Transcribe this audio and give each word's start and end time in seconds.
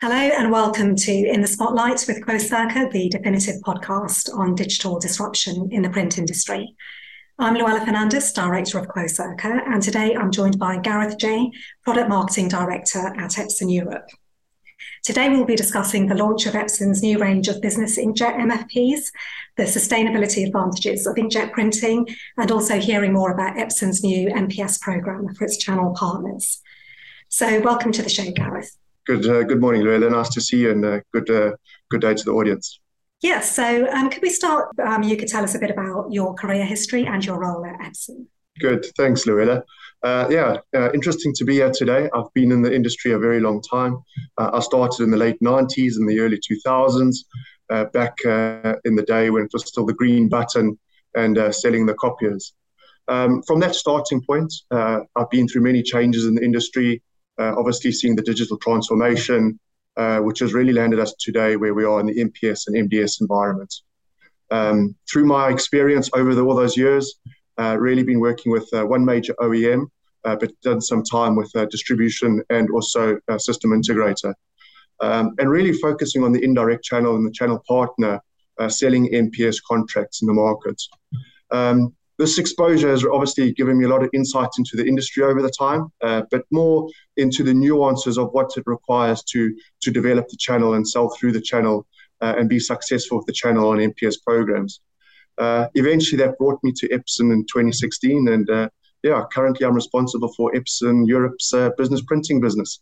Hello 0.00 0.14
and 0.14 0.52
welcome 0.52 0.94
to 0.94 1.10
In 1.10 1.40
the 1.40 1.48
Spotlight 1.48 2.04
with 2.06 2.24
Quocirca, 2.24 2.88
the 2.92 3.08
definitive 3.08 3.56
podcast 3.62 4.32
on 4.32 4.54
digital 4.54 5.00
disruption 5.00 5.70
in 5.72 5.82
the 5.82 5.90
print 5.90 6.18
industry. 6.18 6.76
I'm 7.36 7.56
Louella 7.56 7.84
Fernandes, 7.84 8.32
Director 8.32 8.78
of 8.78 8.86
Quocirca, 8.86 9.60
and 9.66 9.82
today 9.82 10.14
I'm 10.14 10.30
joined 10.30 10.56
by 10.56 10.78
Gareth 10.78 11.18
Jay, 11.18 11.50
Product 11.82 12.08
Marketing 12.08 12.46
Director 12.46 13.08
at 13.08 13.32
Epson 13.32 13.74
Europe. 13.74 14.08
Today 15.02 15.30
we'll 15.30 15.44
be 15.44 15.56
discussing 15.56 16.06
the 16.06 16.14
launch 16.14 16.46
of 16.46 16.54
Epson's 16.54 17.02
new 17.02 17.18
range 17.18 17.48
of 17.48 17.60
business 17.60 17.98
inkjet 17.98 18.36
MFPs, 18.36 19.10
the 19.56 19.64
sustainability 19.64 20.46
advantages 20.46 21.08
of 21.08 21.16
inkjet 21.16 21.50
printing, 21.50 22.06
and 22.36 22.52
also 22.52 22.78
hearing 22.78 23.12
more 23.12 23.32
about 23.32 23.56
Epson's 23.56 24.04
new 24.04 24.28
MPS 24.28 24.80
program 24.80 25.34
for 25.34 25.44
its 25.44 25.56
channel 25.56 25.92
partners. 25.98 26.60
So 27.28 27.60
welcome 27.62 27.90
to 27.90 28.02
the 28.02 28.08
show, 28.08 28.30
Gareth. 28.30 28.76
Good, 29.08 29.26
uh, 29.26 29.42
good 29.42 29.58
morning, 29.58 29.80
Louella. 29.80 30.10
Nice 30.10 30.28
to 30.34 30.40
see 30.42 30.58
you, 30.58 30.70
and 30.70 30.84
uh, 30.84 31.00
good, 31.14 31.30
uh, 31.30 31.52
good 31.88 32.02
day 32.02 32.12
to 32.12 32.24
the 32.24 32.32
audience. 32.32 32.78
Yes. 33.22 33.56
So, 33.56 33.88
um, 33.90 34.10
could 34.10 34.20
we 34.20 34.28
start? 34.28 34.68
Um, 34.78 35.02
you 35.02 35.16
could 35.16 35.28
tell 35.28 35.42
us 35.42 35.54
a 35.54 35.58
bit 35.58 35.70
about 35.70 36.12
your 36.12 36.34
career 36.34 36.62
history 36.66 37.06
and 37.06 37.24
your 37.24 37.40
role 37.40 37.64
at 37.64 37.80
Epson. 37.80 38.26
Good. 38.60 38.84
Thanks, 38.98 39.24
Louella. 39.24 39.62
Uh, 40.02 40.26
yeah, 40.28 40.58
uh, 40.76 40.92
interesting 40.92 41.32
to 41.36 41.46
be 41.46 41.54
here 41.54 41.70
today. 41.70 42.10
I've 42.14 42.30
been 42.34 42.52
in 42.52 42.60
the 42.60 42.74
industry 42.74 43.12
a 43.12 43.18
very 43.18 43.40
long 43.40 43.62
time. 43.62 43.96
Uh, 44.36 44.50
I 44.52 44.60
started 44.60 45.02
in 45.02 45.10
the 45.10 45.16
late 45.16 45.40
90s 45.40 45.96
and 45.96 46.06
the 46.06 46.20
early 46.20 46.38
2000s, 46.38 47.14
back 47.94 48.14
in 48.84 48.94
the 48.94 49.04
day 49.06 49.30
when 49.30 49.44
it 49.44 49.50
was 49.54 49.66
still 49.66 49.86
the 49.86 49.94
green 49.94 50.28
button 50.28 50.78
and 51.14 51.54
selling 51.54 51.86
the 51.86 51.94
copiers. 51.94 52.52
Um, 53.08 53.42
from 53.46 53.58
that 53.60 53.74
starting 53.74 54.22
point, 54.22 54.52
I've 54.70 55.30
been 55.30 55.48
through 55.48 55.62
many 55.62 55.82
changes 55.82 56.26
in 56.26 56.34
the 56.34 56.44
industry, 56.44 57.02
obviously 57.38 57.92
seeing 57.92 58.16
the 58.16 58.22
digital 58.22 58.56
transformation, 58.58 59.58
uh, 59.98 60.20
which 60.20 60.38
has 60.38 60.54
really 60.54 60.72
landed 60.72 61.00
us 61.00 61.12
today 61.18 61.56
where 61.56 61.74
we 61.74 61.84
are 61.84 61.98
in 61.98 62.06
the 62.06 62.14
MPS 62.14 62.68
and 62.68 62.88
MDS 62.88 63.20
environment. 63.20 63.74
Um, 64.50 64.94
through 65.10 65.26
my 65.26 65.50
experience 65.50 66.08
over 66.14 66.34
the, 66.34 66.42
all 66.42 66.54
those 66.54 66.76
years, 66.76 67.18
uh, 67.58 67.76
really 67.78 68.04
been 68.04 68.20
working 68.20 68.52
with 68.52 68.72
uh, 68.72 68.86
one 68.86 69.04
major 69.04 69.34
OEM, 69.40 69.86
uh, 70.24 70.36
but 70.36 70.52
done 70.62 70.80
some 70.80 71.02
time 71.02 71.34
with 71.34 71.50
uh, 71.56 71.66
distribution 71.66 72.40
and 72.50 72.70
also 72.70 73.18
system 73.38 73.72
integrator. 73.72 74.32
Um, 75.00 75.34
and 75.38 75.50
really 75.50 75.72
focusing 75.72 76.24
on 76.24 76.32
the 76.32 76.42
indirect 76.42 76.84
channel 76.84 77.16
and 77.16 77.26
the 77.26 77.32
channel 77.32 77.62
partner 77.66 78.20
selling 78.68 79.08
MPS 79.12 79.56
contracts 79.68 80.22
in 80.22 80.26
the 80.26 80.34
market. 80.34 80.80
Um, 81.50 81.94
this 82.18 82.38
exposure 82.38 82.90
has 82.90 83.04
obviously 83.04 83.52
given 83.52 83.78
me 83.78 83.84
a 83.84 83.88
lot 83.88 84.02
of 84.02 84.10
insight 84.12 84.48
into 84.58 84.76
the 84.76 84.84
industry 84.84 85.22
over 85.22 85.40
the 85.40 85.50
time, 85.50 85.86
uh, 86.02 86.22
but 86.30 86.42
more 86.50 86.88
into 87.16 87.44
the 87.44 87.54
nuances 87.54 88.18
of 88.18 88.30
what 88.32 88.50
it 88.56 88.64
requires 88.66 89.22
to 89.24 89.54
to 89.82 89.90
develop 89.90 90.28
the 90.28 90.36
channel 90.36 90.74
and 90.74 90.86
sell 90.86 91.08
through 91.10 91.32
the 91.32 91.40
channel 91.40 91.86
uh, 92.20 92.34
and 92.36 92.48
be 92.48 92.58
successful 92.58 93.18
with 93.18 93.26
the 93.26 93.32
channel 93.32 93.68
on 93.68 93.78
MPS 93.78 94.16
programs. 94.26 94.80
Uh, 95.38 95.68
eventually, 95.74 96.18
that 96.18 96.36
brought 96.38 96.58
me 96.64 96.72
to 96.72 96.88
Epson 96.88 97.32
in 97.32 97.44
2016, 97.44 98.28
and 98.28 98.50
uh, 98.50 98.68
yeah, 99.04 99.22
currently 99.32 99.64
I'm 99.64 99.74
responsible 99.74 100.32
for 100.36 100.52
Epson 100.52 101.06
Europe's 101.06 101.54
uh, 101.54 101.70
business 101.78 102.02
printing 102.02 102.40
business. 102.40 102.80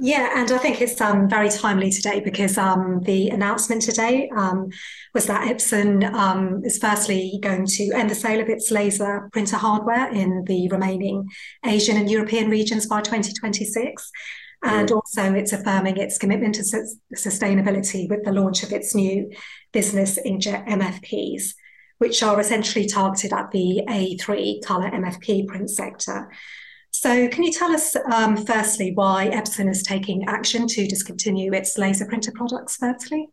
Yeah, 0.00 0.32
and 0.34 0.50
I 0.50 0.58
think 0.58 0.80
it's 0.80 1.00
um, 1.00 1.28
very 1.28 1.48
timely 1.48 1.90
today 1.90 2.18
because 2.18 2.58
um, 2.58 3.00
the 3.04 3.28
announcement 3.28 3.82
today 3.82 4.28
um, 4.36 4.70
was 5.14 5.26
that 5.26 5.48
Epson 5.48 6.12
um, 6.12 6.62
is 6.64 6.78
firstly 6.78 7.38
going 7.40 7.64
to 7.66 7.92
end 7.92 8.10
the 8.10 8.16
sale 8.16 8.40
of 8.40 8.48
its 8.48 8.72
laser 8.72 9.28
printer 9.32 9.56
hardware 9.56 10.12
in 10.12 10.44
the 10.46 10.68
remaining 10.68 11.28
Asian 11.64 11.96
and 11.96 12.10
European 12.10 12.50
regions 12.50 12.86
by 12.86 13.02
2026. 13.02 14.10
And 14.64 14.90
also, 14.90 15.34
it's 15.34 15.52
affirming 15.52 15.98
its 15.98 16.16
commitment 16.16 16.54
to 16.54 16.64
su- 16.64 16.96
sustainability 17.14 18.08
with 18.08 18.24
the 18.24 18.32
launch 18.32 18.62
of 18.62 18.72
its 18.72 18.94
new 18.94 19.30
business 19.72 20.18
inkjet 20.26 20.66
MFPs, 20.66 21.50
which 21.98 22.22
are 22.22 22.40
essentially 22.40 22.86
targeted 22.88 23.32
at 23.34 23.50
the 23.50 23.82
A3 23.88 24.64
color 24.64 24.90
MFP 24.90 25.46
print 25.46 25.68
sector. 25.68 26.30
So, 26.96 27.26
can 27.26 27.42
you 27.42 27.50
tell 27.50 27.72
us, 27.72 27.96
um, 28.12 28.36
firstly, 28.36 28.92
why 28.94 29.28
Epson 29.30 29.68
is 29.68 29.82
taking 29.82 30.24
action 30.28 30.68
to 30.68 30.86
discontinue 30.86 31.52
its 31.52 31.76
laser 31.76 32.06
printer 32.06 32.30
products, 32.32 32.76
firstly? 32.76 33.30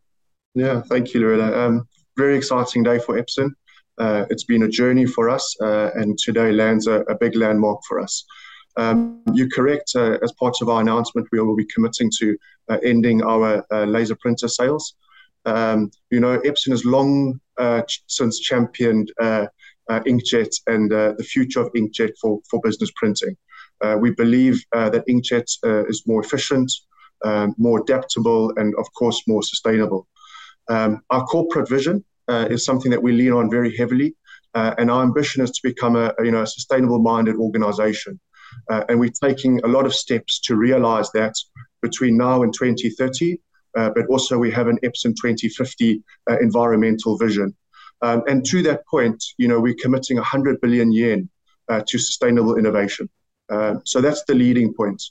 Yeah, 0.55 0.81
thank 0.81 1.13
you, 1.13 1.21
Loretta. 1.21 1.61
Um, 1.61 1.87
very 2.17 2.35
exciting 2.35 2.81
day 2.81 2.97
for 2.97 3.21
Epson. 3.21 3.51
Uh, 3.99 4.25
it's 4.31 4.45
been 4.45 4.63
a 4.63 4.67
journey 4.67 5.05
for 5.05 5.29
us, 5.29 5.55
uh, 5.61 5.91
and 5.93 6.17
today 6.17 6.51
lands 6.51 6.87
a, 6.87 7.01
a, 7.01 7.15
big 7.15 7.35
landmark 7.35 7.81
for 7.87 7.99
us. 7.99 8.25
Um, 8.77 9.21
you're 9.31 9.49
correct. 9.49 9.91
Uh, 9.95 10.17
as 10.23 10.31
part 10.39 10.55
of 10.63 10.67
our 10.67 10.81
announcement, 10.81 11.27
we 11.31 11.39
will 11.39 11.55
be 11.55 11.67
committing 11.71 12.09
to 12.17 12.35
uh, 12.67 12.77
ending 12.83 13.21
our 13.21 13.63
uh, 13.71 13.85
laser 13.85 14.15
printer 14.15 14.47
sales. 14.47 14.95
Um, 15.45 15.91
you 16.09 16.19
know, 16.19 16.39
Epson 16.39 16.71
has 16.71 16.83
long 16.83 17.39
uh, 17.59 17.83
ch- 17.83 18.03
since 18.07 18.39
championed 18.39 19.11
inkjet 19.91 20.49
and 20.65 20.89
the 20.89 21.23
future 21.29 21.61
of 21.61 21.71
inkjet 21.73 22.13
for, 22.19 22.39
for 22.49 22.59
business 22.63 22.89
printing. 22.95 23.37
Uh, 23.81 23.97
we 23.99 24.11
believe 24.11 24.63
uh, 24.75 24.89
that 24.89 25.05
inkjet 25.07 25.47
uh, 25.65 25.85
is 25.85 26.03
more 26.05 26.21
efficient, 26.23 26.71
um, 27.25 27.55
more 27.57 27.81
adaptable, 27.81 28.53
and 28.57 28.73
of 28.75 28.85
course 28.93 29.23
more 29.27 29.43
sustainable. 29.43 30.07
Um, 30.69 31.01
our 31.09 31.23
corporate 31.25 31.69
vision 31.69 32.03
is 32.29 32.63
something 32.63 32.91
that 32.91 33.03
we 33.03 33.11
lean 33.11 33.33
on 33.33 33.49
very 33.49 33.75
heavily, 33.75 34.15
and 34.53 34.89
our 34.89 35.03
ambition 35.03 35.43
is 35.43 35.51
to 35.51 35.61
become 35.63 35.95
a, 35.95 36.13
you 36.23 36.31
know 36.31 36.43
a 36.43 36.47
sustainable-minded 36.47 37.35
organization. 37.35 38.19
Uh, 38.69 38.83
and 38.89 38.99
we're 38.99 39.09
taking 39.23 39.61
a 39.63 39.67
lot 39.67 39.85
of 39.85 39.93
steps 39.93 40.39
to 40.41 40.55
realize 40.55 41.09
that 41.11 41.33
between 41.81 42.17
now 42.17 42.43
and 42.43 42.53
2030, 42.53 43.39
uh, 43.77 43.89
but 43.95 44.05
also 44.07 44.37
we 44.37 44.51
have 44.51 44.67
an 44.67 44.77
Epson 44.83 45.15
2050 45.15 46.03
uh, 46.29 46.37
environmental 46.39 47.17
vision. 47.17 47.55
Um, 48.01 48.23
and 48.27 48.45
to 48.45 48.61
that 48.63 48.85
point, 48.87 49.23
you 49.37 49.47
know, 49.47 49.59
we're 49.59 49.75
committing 49.81 50.17
100 50.17 50.59
billion 50.61 50.91
yen 50.91 51.29
to 51.87 51.97
sustainable 51.97 52.57
innovation. 52.57 53.09
Uh, 53.51 53.75
so 53.83 54.01
that's 54.01 54.23
the 54.25 54.33
leading 54.33 54.73
point. 54.73 55.01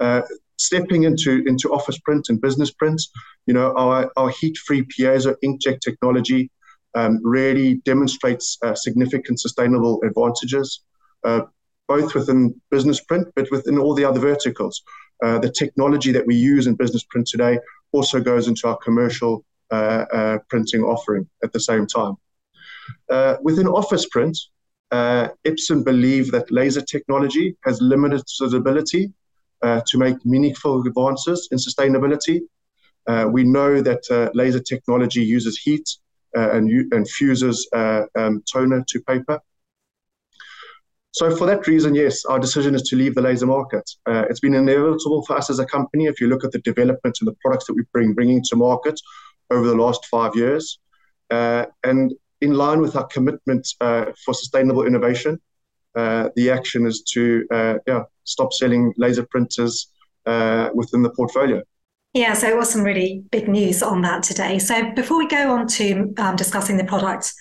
Uh, 0.00 0.22
stepping 0.58 1.04
into 1.04 1.42
into 1.46 1.72
office 1.72 1.98
print 1.98 2.26
and 2.28 2.40
business 2.40 2.70
print, 2.70 3.00
you 3.46 3.54
know, 3.54 3.74
our, 3.76 4.10
our 4.16 4.30
heat-free 4.30 4.82
piezo 4.84 5.34
inkjet 5.44 5.80
technology 5.80 6.50
um, 6.94 7.20
really 7.22 7.74
demonstrates 7.84 8.58
uh, 8.64 8.74
significant 8.74 9.40
sustainable 9.40 10.00
advantages, 10.02 10.82
uh, 11.24 11.42
both 11.88 12.14
within 12.14 12.58
business 12.70 13.00
print, 13.00 13.28
but 13.36 13.50
within 13.50 13.78
all 13.78 13.94
the 13.94 14.04
other 14.04 14.20
verticals. 14.20 14.82
Uh, 15.22 15.38
the 15.38 15.50
technology 15.50 16.12
that 16.12 16.26
we 16.26 16.34
use 16.34 16.66
in 16.66 16.74
business 16.74 17.04
print 17.04 17.26
today 17.26 17.58
also 17.92 18.20
goes 18.20 18.48
into 18.48 18.68
our 18.68 18.76
commercial 18.78 19.44
printing 20.48 20.82
offering 20.82 21.28
at 21.42 21.52
the 21.52 21.60
same 21.60 21.86
time. 21.86 22.14
within 23.42 23.66
office 23.66 24.06
print, 24.06 24.36
uh, 24.92 25.28
believe 25.84 26.30
that 26.32 26.50
laser 26.50 26.80
technology 26.80 27.56
has 27.64 27.80
limited 27.80 28.20
its 28.20 28.40
ability 28.40 29.12
uh, 29.62 29.80
to 29.86 29.98
make 29.98 30.16
meaningful 30.24 30.82
advances 30.86 31.48
in 31.50 31.58
sustainability. 31.58 32.40
Uh, 33.06 33.26
we 33.30 33.42
know 33.42 33.80
that 33.80 34.02
uh, 34.10 34.30
laser 34.34 34.60
technology 34.60 35.22
uses 35.22 35.58
heat 35.58 35.88
uh, 36.36 36.50
and, 36.50 36.70
and, 36.92 37.08
fuses 37.08 37.68
uh, 37.72 38.02
um, 38.18 38.42
toner 38.52 38.84
to 38.86 39.00
paper. 39.02 39.40
So 41.12 41.34
for 41.34 41.46
that 41.46 41.66
reason, 41.66 41.94
yes, 41.94 42.24
our 42.26 42.38
decision 42.38 42.74
is 42.74 42.82
to 42.82 42.96
leave 42.96 43.14
the 43.14 43.22
laser 43.22 43.46
market. 43.46 43.90
it's 44.06 44.40
been 44.40 44.54
inevitable 44.54 45.24
for 45.24 45.38
us 45.38 45.48
as 45.48 45.58
a 45.58 45.64
company. 45.64 46.04
If 46.04 46.20
you 46.20 46.28
look 46.28 46.44
at 46.44 46.52
the 46.52 46.58
development 46.58 47.16
and 47.20 47.28
the 47.28 47.36
products 47.40 47.66
that 47.66 47.74
we 47.74 47.84
bring 47.92 48.12
bringing 48.12 48.42
to 48.50 48.56
market 48.56 49.00
over 49.50 49.66
the 49.66 49.74
last 49.74 50.04
five 50.06 50.36
years, 50.36 50.78
and 51.30 52.12
in 52.40 52.54
line 52.54 52.80
with 52.80 52.96
our 52.96 53.06
commitment 53.06 53.66
uh, 53.80 54.06
for 54.24 54.34
sustainable 54.34 54.86
innovation, 54.86 55.40
uh, 55.94 56.28
the 56.36 56.50
action 56.50 56.86
is 56.86 57.02
to 57.02 57.46
uh, 57.50 57.74
yeah, 57.86 58.02
stop 58.24 58.52
selling 58.52 58.92
laser 58.96 59.26
printers 59.30 59.88
uh, 60.26 60.68
within 60.74 61.02
the 61.02 61.10
portfolio. 61.10 61.62
Yeah, 62.12 62.32
so 62.32 62.48
it 62.48 62.56
was 62.56 62.70
some 62.70 62.82
really 62.82 63.24
big 63.30 63.46
news 63.46 63.82
on 63.82 64.02
that 64.02 64.22
today. 64.22 64.58
So 64.58 64.90
before 64.92 65.18
we 65.18 65.28
go 65.28 65.52
on 65.52 65.66
to 65.68 66.14
um, 66.16 66.34
discussing 66.34 66.78
the 66.78 66.84
product 66.84 67.32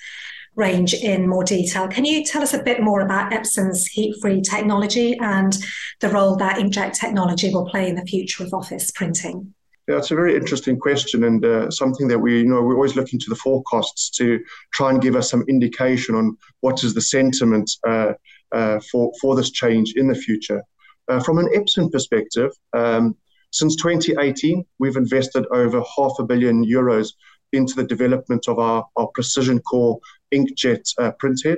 range 0.55 0.93
in 0.93 1.27
more 1.27 1.43
detail, 1.43 1.87
can 1.87 2.05
you 2.05 2.25
tell 2.25 2.41
us 2.41 2.53
a 2.53 2.61
bit 2.61 2.81
more 2.81 3.01
about 3.01 3.31
Epson's 3.31 3.87
heat-free 3.87 4.41
technology 4.41 5.17
and 5.19 5.57
the 6.01 6.09
role 6.09 6.35
that 6.35 6.57
inkjet 6.57 6.93
technology 6.93 7.53
will 7.53 7.65
play 7.69 7.87
in 7.89 7.95
the 7.95 8.05
future 8.05 8.43
of 8.43 8.53
office 8.53 8.91
printing? 8.91 9.54
Yeah, 9.87 9.97
it's 9.97 10.09
a 10.09 10.15
very 10.15 10.35
interesting 10.35 10.79
question 10.79 11.25
and 11.25 11.45
uh, 11.45 11.69
something 11.69 12.07
that 12.07 12.17
we, 12.17 12.39
you 12.39 12.45
know, 12.45 12.61
we're 12.61 12.73
always 12.73 12.95
looking 12.95 13.19
to 13.19 13.29
the 13.29 13.35
forecasts 13.35 14.09
to 14.11 14.39
try 14.73 14.89
and 14.89 14.99
give 14.99 15.15
us 15.15 15.29
some 15.29 15.45
indication 15.47 16.15
on 16.15 16.35
what 16.61 16.83
is 16.83 16.95
the 16.95 17.01
sentiment 17.01 17.69
uh, 17.87 18.13
uh, 18.51 18.79
for 18.91 19.11
for 19.21 19.35
this 19.35 19.51
change 19.51 19.93
in 19.95 20.07
the 20.07 20.15
future. 20.15 20.63
Uh, 21.07 21.19
from 21.19 21.37
an 21.37 21.47
Epson 21.55 21.91
perspective, 21.91 22.51
um, 22.73 23.15
since 23.51 23.75
2018, 23.75 24.65
we've 24.79 24.97
invested 24.97 25.45
over 25.51 25.83
half 25.95 26.13
a 26.17 26.23
billion 26.23 26.65
euros 26.65 27.13
into 27.53 27.75
the 27.75 27.83
development 27.83 28.47
of 28.47 28.57
our, 28.57 28.83
our 28.97 29.07
precision 29.13 29.59
core 29.59 29.99
inkjet 30.33 30.83
uh, 30.97 31.11
printhead, 31.21 31.57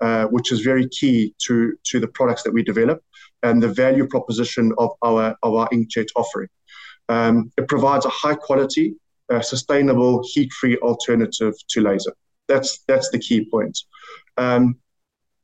uh, 0.00 0.26
which 0.26 0.52
is 0.52 0.60
very 0.60 0.88
key 0.88 1.34
to 1.46 1.74
to 1.84 1.98
the 1.98 2.08
products 2.08 2.44
that 2.44 2.52
we 2.54 2.62
develop 2.62 3.02
and 3.42 3.62
the 3.62 3.68
value 3.68 4.06
proposition 4.06 4.72
of 4.78 4.90
our 5.02 5.36
of 5.42 5.54
our 5.54 5.68
inkjet 5.70 6.08
offering. 6.14 6.48
Um, 7.08 7.52
it 7.56 7.68
provides 7.68 8.06
a 8.06 8.10
high 8.10 8.34
quality, 8.34 8.94
uh, 9.32 9.40
sustainable, 9.40 10.22
heat 10.32 10.52
free 10.52 10.76
alternative 10.78 11.54
to 11.68 11.80
laser. 11.80 12.14
That's, 12.48 12.80
that's 12.86 13.10
the 13.10 13.18
key 13.18 13.48
point. 13.50 13.78
Um, 14.36 14.76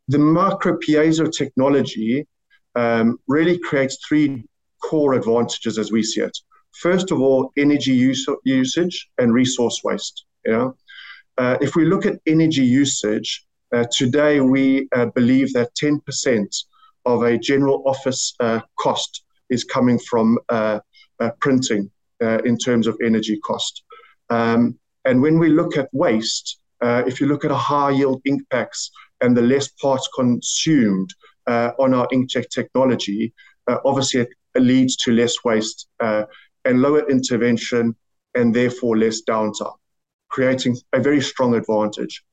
the 0.09 0.19
micro 0.19 0.77
piezo 0.79 1.31
technology 1.31 2.27
um, 2.75 3.19
really 3.29 3.59
creates 3.59 3.99
three 4.07 4.45
core 4.83 5.15
advantages 5.15 5.79
as 5.79 5.93
we 5.93 6.03
see 6.03 6.21
it. 6.21 6.37
First 6.73 7.11
of 7.11 7.21
all, 7.21 7.53
energy 7.57 7.93
use, 7.93 8.27
usage 8.45 9.09
and 9.19 9.33
resource 9.33 9.83
waste. 9.85 10.25
You 10.45 10.53
know? 10.53 10.77
Uh, 11.39 11.57
if 11.61 11.77
we 11.77 11.85
look 11.85 12.07
at 12.07 12.21
energy 12.27 12.65
usage, 12.65 13.45
uh, 13.75 13.85
today 13.93 14.41
we 14.41 14.89
uh, 14.93 15.07
believe 15.15 15.53
that 15.53 15.75
10% 15.75 16.65
of 17.07 17.23
a 17.23 17.39
general 17.39 17.83
office 17.87 18.35
uh, 18.41 18.61
cost 18.79 19.25
is 19.49 19.65
coming 19.65 19.99
from 19.99 20.39
uh, 20.49 20.81
Uh, 21.21 21.31
printing 21.39 21.91
uh, 22.23 22.39
in 22.47 22.57
terms 22.57 22.87
of 22.87 22.97
energy 23.05 23.39
cost. 23.45 23.83
Um, 24.31 24.79
and 25.05 25.21
when 25.21 25.39
we 25.39 25.51
look 25.51 25.77
at 25.77 25.91
waste, 25.93 26.61
uh, 26.81 27.03
if 27.07 27.21
you 27.21 27.27
look 27.27 27.45
at 27.45 27.51
a 27.51 27.63
high 27.71 27.91
yield 27.91 28.23
ink 28.25 28.41
packs 28.49 28.91
and 29.21 29.37
the 29.37 29.43
less 29.43 29.69
parts 29.69 30.09
consumed 30.15 31.11
on 31.47 31.93
our 31.93 32.09
inkjet 32.09 32.49
technology, 32.49 33.35
obviously 33.85 34.21
it 34.21 34.31
leads 34.55 34.97
to 34.97 35.13
less 35.13 35.35
waste 35.45 35.89
and 36.01 36.81
lower 36.81 37.07
intervention 37.11 37.95
and 38.35 38.55
therefore 38.55 38.97
less 38.97 39.21
downtime, 39.29 39.77
creating 40.31 40.75
a 40.95 41.01
very 41.01 41.21
strong 41.21 41.55
advantage. 41.55 42.25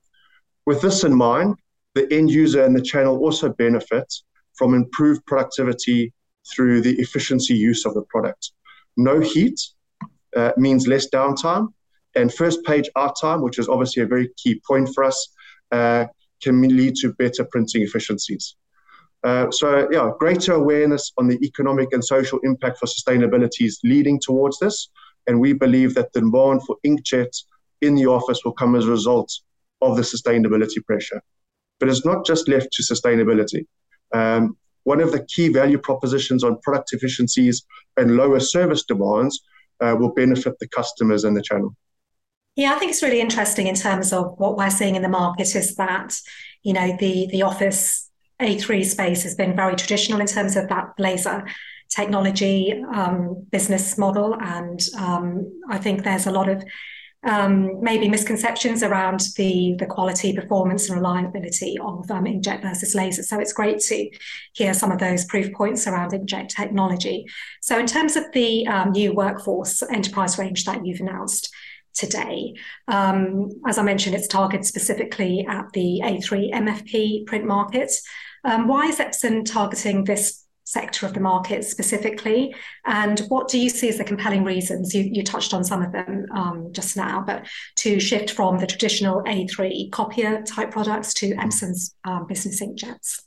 With 0.66 0.82
this 0.82 1.04
in 1.04 1.14
mind, 1.14 1.56
the 1.94 2.08
end 2.14 2.32
user 2.32 2.64
and 2.64 2.74
the 2.74 2.82
channel 2.82 3.18
also 3.18 3.50
benefit 3.50 4.14
from 4.54 4.74
improved 4.74 5.26
productivity 5.26 6.14
through 6.50 6.80
the 6.80 6.98
efficiency 7.00 7.54
use 7.54 7.86
of 7.86 7.94
the 7.94 8.04
product. 8.04 8.52
No 8.98 9.20
heat 9.20 9.60
uh, 10.36 10.52
means 10.58 10.88
less 10.88 11.10
downtime, 11.10 11.68
and 12.16 12.34
first 12.34 12.64
page 12.64 12.90
out 12.96 13.16
time, 13.20 13.42
which 13.42 13.60
is 13.60 13.70
obviously 13.70 14.04
a 14.04 14.08
very 14.08 14.30
key 14.38 14.62
point 14.68 14.90
for 14.94 15.04
us, 15.04 15.30
uh, 15.72 16.06
can 16.42 16.62
lead 16.62 16.96
to 16.96 17.14
better 17.14 17.46
printing 17.46 17.84
efficiencies. 17.84 18.56
Uh, 19.24 19.50
so, 19.52 19.88
yeah, 19.92 20.12
greater 20.20 20.54
awareness 20.54 21.12
on 21.18 21.28
the 21.28 21.40
economic 21.44 21.90
and 21.92 22.04
social 22.04 22.40
impact 22.44 22.78
for 22.80 22.86
sustainability 22.86 23.66
is 23.66 23.80
leading 23.84 24.20
towards 24.20 24.60
this. 24.60 24.90
And 25.28 25.40
we 25.40 25.54
believe 25.54 25.96
that 25.96 26.14
the 26.14 26.22
demand 26.22 26.64
for 26.66 26.78
inkjet 26.86 27.36
in 27.82 27.96
the 27.96 28.08
office 28.08 28.42
will 28.46 28.54
come 28.54 28.76
as 28.76 28.86
a 28.86 28.92
result 28.92 29.32
of 29.82 29.96
the 29.96 30.02
sustainability 30.02 30.84
pressure. 30.86 31.22
But 31.80 31.90
it's 31.90 32.06
not 32.06 32.26
just 32.26 32.48
left 32.48 32.72
to 32.74 32.84
sustainability. 32.84 33.66
Um, 34.14 34.58
one 34.88 35.02
of 35.02 35.12
the 35.12 35.26
key 35.26 35.50
value 35.50 35.78
propositions 35.78 36.46
on 36.46 36.58
product 36.62 36.94
efficiencies 36.94 37.66
and 37.98 38.16
lower 38.16 38.40
service 38.40 38.86
demands 38.86 39.44
uh, 39.82 39.94
will 40.00 40.14
benefit 40.14 40.58
the 40.60 40.68
customers 40.70 41.26
and 41.26 41.36
the 41.36 41.42
channel. 41.42 41.76
Yeah, 42.56 42.74
I 42.74 42.80
think 42.80 42.92
it's 42.92 43.04
really 43.04 43.20
interesting 43.20 43.68
in 43.68 43.76
terms 43.76 44.14
of 44.14 44.36
what 44.38 44.56
we're 44.56 44.70
seeing 44.70 44.96
in 44.96 45.02
the 45.02 45.10
market 45.10 45.56
is 45.58 45.76
that, 45.76 46.18
you 46.64 46.72
know, 46.72 46.96
the 47.02 47.28
the 47.34 47.42
office 47.42 48.10
a3 48.42 48.86
space 48.86 49.24
has 49.24 49.36
been 49.36 49.58
very 49.58 49.76
traditional 49.76 50.22
in 50.22 50.28
terms 50.28 50.56
of 50.56 50.70
that 50.70 50.94
laser 50.98 51.46
technology 51.90 52.74
um, 52.94 53.46
business 53.52 53.98
model. 53.98 54.38
And 54.40 54.80
um, 54.98 55.62
I 55.70 55.80
think 55.80 56.04
there's 56.04 56.28
a 56.28 56.32
lot 56.32 56.48
of 56.48 56.64
um, 57.28 57.82
maybe 57.82 58.08
misconceptions 58.10 58.82
around 58.82 59.20
the, 59.36 59.76
the 59.78 59.86
quality, 59.86 60.34
performance, 60.34 60.90
and 60.90 60.98
reliability 60.98 61.78
of 61.80 62.10
um, 62.10 62.24
inkjet 62.24 62.62
versus 62.62 62.96
laser. 62.96 63.22
So 63.22 63.40
it's 63.40 63.54
great 63.54 63.80
to 63.80 64.10
hear 64.54 64.74
some 64.74 64.92
of 64.92 65.00
those 65.00 65.26
proof 65.26 65.54
points 65.54 65.88
around 65.88 66.14
inkjet 66.14 66.48
technology. 66.50 67.26
So, 67.62 67.78
in 67.78 67.86
terms 67.86 68.16
of 68.16 68.24
the 68.34 68.66
um, 68.68 68.92
new 68.92 69.14
WorkForce 69.14 69.84
Enterprise 69.92 70.40
range 70.40 70.66
that 70.66 70.86
you've 70.86 71.02
announced, 71.02 71.54
today. 71.94 72.54
Um, 72.88 73.50
as 73.68 73.80
I 73.80 73.82
mentioned, 73.82 74.16
it's 74.16 74.28
targeted 74.28 74.66
specifically 74.66 75.46
at 75.50 75.66
the 75.74 76.02
A3 76.04 76.54
MFP 76.54 77.26
print 77.26 77.46
market. 77.46 77.92
Um, 78.44 78.68
why 78.68 78.86
is 78.86 79.00
Epson 79.00 79.44
targeting 79.44 80.04
this 80.04 80.46
sector 80.68 81.06
of 81.06 81.14
the 81.14 81.20
market 81.20 81.64
specifically? 81.64 82.54
And 82.86 83.20
what 83.30 83.48
do 83.48 83.58
you 83.58 83.70
see 83.70 83.88
as 83.88 83.98
the 83.98 84.04
compelling 84.04 84.44
reasons? 84.44 84.94
You, 84.94 85.10
you 85.10 85.24
touched 85.24 85.54
on 85.54 85.64
some 85.64 85.82
of 85.82 85.94
them 85.94 86.26
um, 86.36 86.74
just 86.74 86.98
now, 86.98 87.24
but 87.26 87.48
to 87.78 88.00
shift 88.02 88.32
from 88.32 88.60
the 88.60 88.68
traditional 88.68 89.24
A3 89.24 89.90
copier 89.92 90.44
type 90.44 90.72
products 90.72 91.14
to 91.16 91.34
Epson's 91.36 91.96
um, 92.04 92.28
business 92.28 92.62
inkjets? 92.62 93.22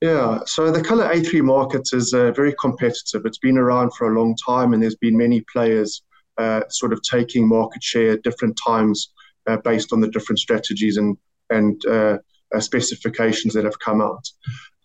Yeah, 0.00 0.40
so 0.46 0.70
the 0.70 0.82
color 0.82 1.06
A3 1.08 1.42
market 1.42 1.88
is 1.92 2.14
uh, 2.14 2.32
very 2.32 2.54
competitive. 2.58 3.26
It's 3.26 3.38
been 3.38 3.58
around 3.58 3.92
for 3.94 4.10
a 4.10 4.18
long 4.18 4.36
time, 4.36 4.72
and 4.72 4.82
there's 4.82 4.96
been 4.96 5.16
many 5.16 5.42
players 5.52 6.02
uh, 6.38 6.62
sort 6.68 6.92
of 6.92 7.00
taking 7.02 7.46
market 7.46 7.82
share 7.82 8.12
at 8.12 8.22
different 8.22 8.58
times 8.66 9.12
uh, 9.46 9.56
based 9.58 9.92
on 9.92 10.00
the 10.00 10.08
different 10.08 10.38
strategies 10.38 10.96
and 10.96 11.16
and 11.50 11.84
uh, 11.86 12.18
specifications 12.58 13.54
that 13.54 13.64
have 13.64 13.78
come 13.78 14.00
out. 14.00 14.28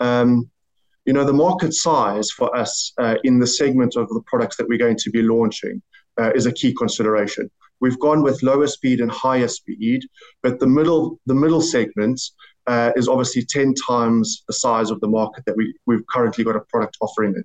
Um, 0.02 0.50
you 1.06 1.14
know, 1.14 1.24
the 1.24 1.34
market 1.34 1.74
size 1.74 2.30
for 2.32 2.56
us 2.56 2.94
uh, 3.00 3.16
in 3.24 3.40
the 3.40 3.48
segment 3.48 3.96
of 3.96 4.08
the 4.10 4.22
products 4.28 4.58
that 4.58 4.68
we're 4.68 4.78
going 4.78 4.98
to 4.98 5.10
be 5.10 5.22
launching 5.22 5.82
uh, 6.20 6.32
is 6.36 6.46
a 6.46 6.52
key 6.52 6.74
consideration. 6.74 7.50
We've 7.80 8.00
gone 8.00 8.22
with 8.22 8.44
lower 8.44 8.68
speed 8.68 9.02
and 9.02 9.12
higher 9.12 9.48
speed, 9.48 10.02
but 10.44 10.60
the 10.60 10.68
middle 10.68 11.20
the 11.26 11.34
middle 11.34 11.62
segment 11.62 12.22
uh, 12.68 12.92
is 12.96 13.08
obviously 13.08 13.44
10 13.44 13.74
times 13.88 14.44
the 14.48 14.54
size 14.54 14.92
of 14.92 15.00
the 15.02 15.08
market 15.08 15.44
that 15.46 15.58
we, 15.58 15.74
we've 15.88 16.06
currently 16.08 16.44
got 16.44 16.56
a 16.56 16.62
product 16.70 16.98
offering 17.02 17.34
in. 17.36 17.44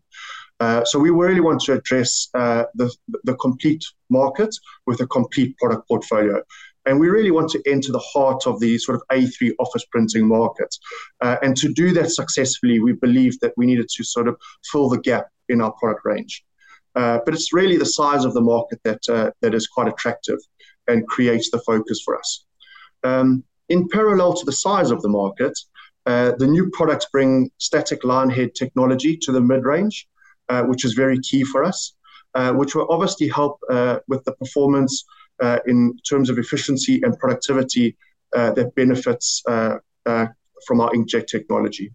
Uh, 0.60 0.84
so 0.84 0.98
we 0.98 1.10
really 1.10 1.40
want 1.40 1.60
to 1.60 1.74
address 1.74 2.28
uh, 2.34 2.64
the, 2.74 2.90
the 3.24 3.34
complete 3.36 3.84
market 4.08 4.54
with 4.86 5.00
a 5.00 5.06
complete 5.06 5.56
product 5.58 5.86
portfolio. 5.88 6.42
And 6.86 7.00
we 7.00 7.08
really 7.08 7.32
want 7.32 7.50
to 7.50 7.62
enter 7.66 7.92
the 7.92 7.98
heart 7.98 8.46
of 8.46 8.60
the 8.60 8.78
sort 8.78 8.96
of 8.96 9.02
A3 9.10 9.52
office 9.58 9.84
printing 9.90 10.26
market. 10.26 10.74
Uh, 11.20 11.36
and 11.42 11.56
to 11.56 11.72
do 11.72 11.92
that 11.92 12.10
successfully, 12.12 12.78
we 12.78 12.92
believe 12.92 13.38
that 13.40 13.52
we 13.56 13.66
needed 13.66 13.88
to 13.88 14.04
sort 14.04 14.28
of 14.28 14.36
fill 14.70 14.88
the 14.88 15.00
gap 15.00 15.28
in 15.48 15.60
our 15.60 15.72
product 15.72 16.02
range. 16.04 16.44
Uh, 16.94 17.18
but 17.24 17.34
it's 17.34 17.52
really 17.52 17.76
the 17.76 17.84
size 17.84 18.24
of 18.24 18.32
the 18.32 18.40
market 18.40 18.80
that, 18.84 19.00
uh, 19.10 19.30
that 19.42 19.52
is 19.52 19.66
quite 19.66 19.88
attractive 19.88 20.38
and 20.88 21.06
creates 21.08 21.50
the 21.50 21.58
focus 21.66 22.00
for 22.04 22.16
us. 22.16 22.44
Um, 23.02 23.44
in 23.68 23.88
parallel 23.88 24.32
to 24.34 24.44
the 24.46 24.52
size 24.52 24.90
of 24.92 25.02
the 25.02 25.08
market, 25.08 25.58
the 26.06 26.46
new 26.48 26.70
products 26.70 27.06
bring 27.12 27.50
static 27.58 28.04
line 28.04 28.30
head 28.30 28.54
technology 28.54 29.16
to 29.22 29.32
the 29.32 29.40
mid 29.40 29.64
range, 29.64 30.08
which 30.66 30.84
is 30.84 30.92
very 30.94 31.18
key 31.20 31.44
for 31.44 31.64
us, 31.64 31.94
uh, 32.34 32.52
which 32.52 32.74
will 32.74 32.86
obviously 32.90 33.28
help 33.28 33.58
with 34.08 34.24
the 34.24 34.32
performance 34.32 35.04
uh, 35.42 35.58
in 35.66 35.96
terms 36.08 36.30
of 36.30 36.38
efficiency 36.38 37.00
and 37.02 37.18
productivity 37.18 37.96
uh, 38.34 38.52
that 38.52 38.74
benefits 38.74 39.42
uh, 39.48 39.76
uh, 40.06 40.26
from 40.66 40.80
our 40.80 40.90
inkjet 40.90 41.26
technology. 41.26 41.92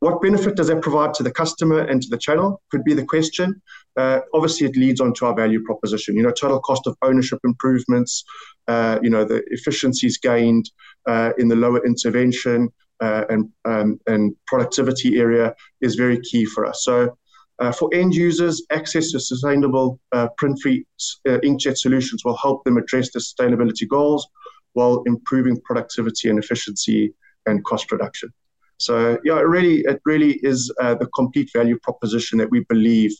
What 0.00 0.20
benefit 0.20 0.54
does 0.56 0.66
that 0.66 0.82
provide 0.82 1.14
to 1.14 1.22
the 1.22 1.30
customer 1.30 1.80
and 1.80 2.02
to 2.02 2.08
the 2.10 2.18
channel? 2.18 2.60
Could 2.70 2.84
be 2.84 2.92
the 2.92 3.06
question. 3.06 3.62
Uh, 3.96 4.20
obviously, 4.34 4.66
it 4.66 4.76
leads 4.76 5.00
on 5.00 5.14
to 5.14 5.26
our 5.26 5.34
value 5.34 5.64
proposition. 5.64 6.14
You 6.14 6.22
know, 6.24 6.30
total 6.30 6.60
cost 6.60 6.86
of 6.86 6.96
ownership 7.00 7.38
improvements. 7.42 8.22
Uh, 8.68 8.98
you 9.02 9.08
know, 9.08 9.24
the 9.24 9.42
efficiencies 9.46 10.18
gained 10.18 10.70
uh, 11.06 11.32
in 11.38 11.48
the 11.48 11.56
lower 11.56 11.84
intervention 11.86 12.70
and 13.00 13.50
um, 13.64 14.00
and 14.06 14.34
productivity 14.46 15.18
area 15.18 15.54
is 15.80 15.94
very 15.94 16.20
key 16.20 16.44
for 16.44 16.66
us. 16.66 16.84
So 16.84 17.16
uh, 17.58 17.72
for 17.72 17.88
end 17.92 18.14
users, 18.14 18.64
access 18.70 19.12
to 19.12 19.20
sustainable 19.20 20.00
uh, 20.12 20.28
print-free 20.36 20.84
uh, 21.28 21.38
inkjet 21.44 21.78
solutions 21.78 22.24
will 22.24 22.36
help 22.36 22.64
them 22.64 22.76
address 22.76 23.12
the 23.12 23.20
sustainability 23.20 23.88
goals 23.88 24.26
while 24.72 25.02
improving 25.06 25.60
productivity 25.60 26.28
and 26.28 26.38
efficiency 26.38 27.14
and 27.46 27.64
cost 27.64 27.92
reduction. 27.92 28.32
So 28.78 29.18
yeah, 29.24 29.38
it 29.38 29.46
really 29.46 29.80
it 29.80 30.00
really 30.04 30.40
is 30.42 30.72
uh, 30.80 30.94
the 30.94 31.06
complete 31.06 31.50
value 31.54 31.78
proposition 31.82 32.38
that 32.38 32.50
we 32.50 32.64
believe 32.68 33.12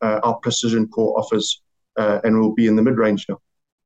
uh, 0.00 0.20
our 0.22 0.36
precision 0.36 0.88
core 0.88 1.18
offers, 1.18 1.62
uh, 1.98 2.20
and 2.24 2.40
will 2.40 2.54
be 2.54 2.66
in 2.66 2.76
the 2.76 2.82
mid 2.82 2.96
range 2.96 3.26
now. 3.28 3.38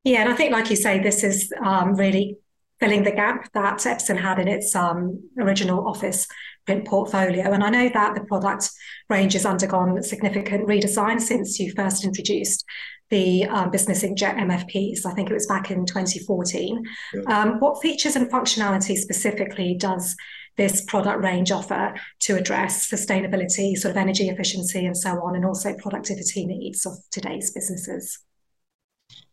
Yeah, 0.05 0.21
and 0.21 0.33
I 0.33 0.37
think, 0.37 0.53
like 0.53 0.71
you 0.71 0.77
say, 0.77 1.03
this 1.03 1.25
is 1.25 1.53
um, 1.65 1.97
really 1.97 2.39
filling 2.81 3.05
the 3.05 3.13
gap 3.13 3.51
that 3.55 3.79
Epson 3.79 4.21
had 4.21 4.39
in 4.39 4.49
its 4.49 4.75
um, 4.75 5.23
original 5.39 5.89
office 5.89 6.27
print 6.67 6.87
portfolio. 6.87 7.53
And 7.53 7.65
I 7.65 7.71
know 7.71 7.89
that 7.89 8.15
the 8.15 8.25
product 8.25 8.71
range 9.09 9.33
has 9.33 9.47
undergone 9.47 10.03
significant 10.03 10.69
redesign 10.69 11.21
since 11.21 11.59
you 11.59 11.73
first 11.73 12.05
introduced 12.05 12.65
the 13.09 13.45
um, 13.47 13.71
Business 13.71 14.03
Inkjet 14.03 14.37
MFPs. 14.37 15.07
I 15.07 15.13
think 15.13 15.31
it 15.31 15.35
was 15.35 15.47
back 15.47 15.71
in 15.71 15.87
2014. 15.87 16.85
Yeah. 17.15 17.21
Um, 17.29 17.61
what 17.61 17.81
features 17.81 18.17
and 18.17 18.31
functionality 18.31 18.97
specifically 18.97 19.77
does 19.79 20.17
this 20.57 20.85
product 20.87 21.23
range 21.23 21.53
offer 21.53 21.95
to 22.21 22.37
address 22.37 22.91
sustainability, 22.91 23.77
sort 23.77 23.91
of 23.91 23.97
energy 23.97 24.29
efficiency, 24.29 24.85
and 24.85 24.97
so 24.97 25.11
on, 25.23 25.37
and 25.37 25.45
also 25.45 25.75
productivity 25.77 26.47
needs 26.47 26.85
of 26.85 26.95
today's 27.11 27.53
businesses? 27.53 28.19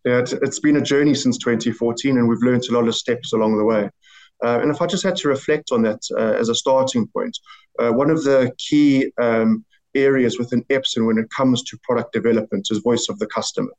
Yeah, 0.05 0.19
it's, 0.19 0.59
been 0.59 0.75
a 0.75 0.81
journey 0.81 1.15
since 1.15 1.37
2014, 1.37 2.17
and 2.17 2.27
we've 2.27 2.41
learned 2.41 2.63
a 2.69 2.73
lot 2.73 2.87
of 2.89 2.95
steps 2.95 3.31
along 3.31 3.57
the 3.57 3.63
way. 3.63 3.89
Uh, 4.43 4.59
and 4.61 4.69
if 4.69 4.81
I 4.81 4.85
just 4.85 5.03
had 5.03 5.15
to 5.17 5.29
reflect 5.29 5.71
on 5.71 5.81
that 5.83 6.01
uh, 6.17 6.33
as 6.33 6.49
a 6.49 6.55
starting 6.55 7.07
point, 7.07 7.37
uh, 7.79 7.91
one 7.91 8.09
of 8.09 8.23
the 8.25 8.51
key 8.57 9.11
um, 9.21 9.63
areas 9.95 10.37
within 10.37 10.63
Epson 10.65 11.07
when 11.07 11.17
it 11.17 11.29
comes 11.29 11.63
to 11.63 11.77
product 11.83 12.11
development 12.11 12.67
is 12.69 12.79
voice 12.79 13.07
of 13.07 13.17
the 13.19 13.27
customer. 13.27 13.71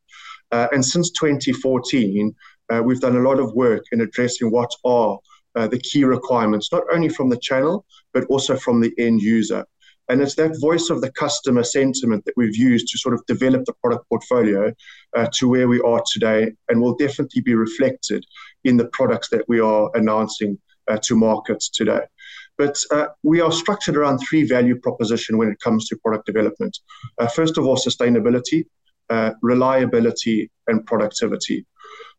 Uh, 0.51 0.69
and 0.73 0.85
since 0.85 1.11
2014, 1.11 2.35
uh, 2.73 2.83
we've 2.83 3.01
done 3.01 3.17
a 3.17 3.29
lot 3.29 3.39
of 3.39 3.53
work 3.53 3.85
in 3.93 4.01
addressing 4.01 4.51
what 4.51 4.71
are 4.85 5.19
uh, 5.57 5.69
the 5.69 5.79
key 5.79 6.05
requirements, 6.05 6.73
not 6.73 6.85
only 6.93 7.09
from 7.09 7.29
the 7.29 7.39
channel, 7.39 7.85
but 8.15 8.25
also 8.27 8.57
from 8.57 8.81
the 8.81 8.93
end 8.99 9.21
user. 9.21 9.65
And 10.09 10.21
it's 10.21 10.35
that 10.35 10.61
voice 10.61 10.91
of 10.91 11.01
the 11.01 11.11
customer 11.13 11.63
sentiment 11.63 12.25
that 12.25 12.37
we've 12.37 12.57
used 12.57 12.89
to 12.89 12.99
sort 12.99 13.15
of 13.15 13.25
develop 13.27 13.65
the 13.65 13.73
product 13.75 14.09
portfolio 14.09 14.73
uh, 15.17 15.29
to 15.35 15.49
where 15.49 15.69
we 15.69 15.81
are 15.81 16.03
today 16.13 16.53
and 16.69 16.81
will 16.81 16.95
definitely 16.97 17.41
be 17.41 17.55
reflected 17.55 18.25
in 18.65 18.77
the 18.77 18.87
products 18.89 19.29
that 19.31 19.45
we 19.49 19.61
are 19.61 19.91
announcing 19.95 20.59
uh, 20.89 20.99
to 21.03 21.17
markets 21.17 21.71
today. 21.71 22.03
But 22.59 22.79
uh, 22.91 23.07
we 23.23 23.41
are 23.41 23.51
structured 23.51 23.97
around 23.97 24.19
three 24.19 24.45
value 24.45 24.79
proposition 24.79 25.39
when 25.39 25.49
it 25.49 25.59
comes 25.61 25.89
to 25.89 25.97
product 25.97 26.27
development. 26.27 26.79
Uh, 27.19 27.27
first 27.27 27.57
of 27.57 27.65
all, 27.67 27.77
sustainability, 27.77 28.67
uh, 29.11 29.33
reliability, 29.43 30.51
and 30.67 30.85
productivity. 30.87 31.67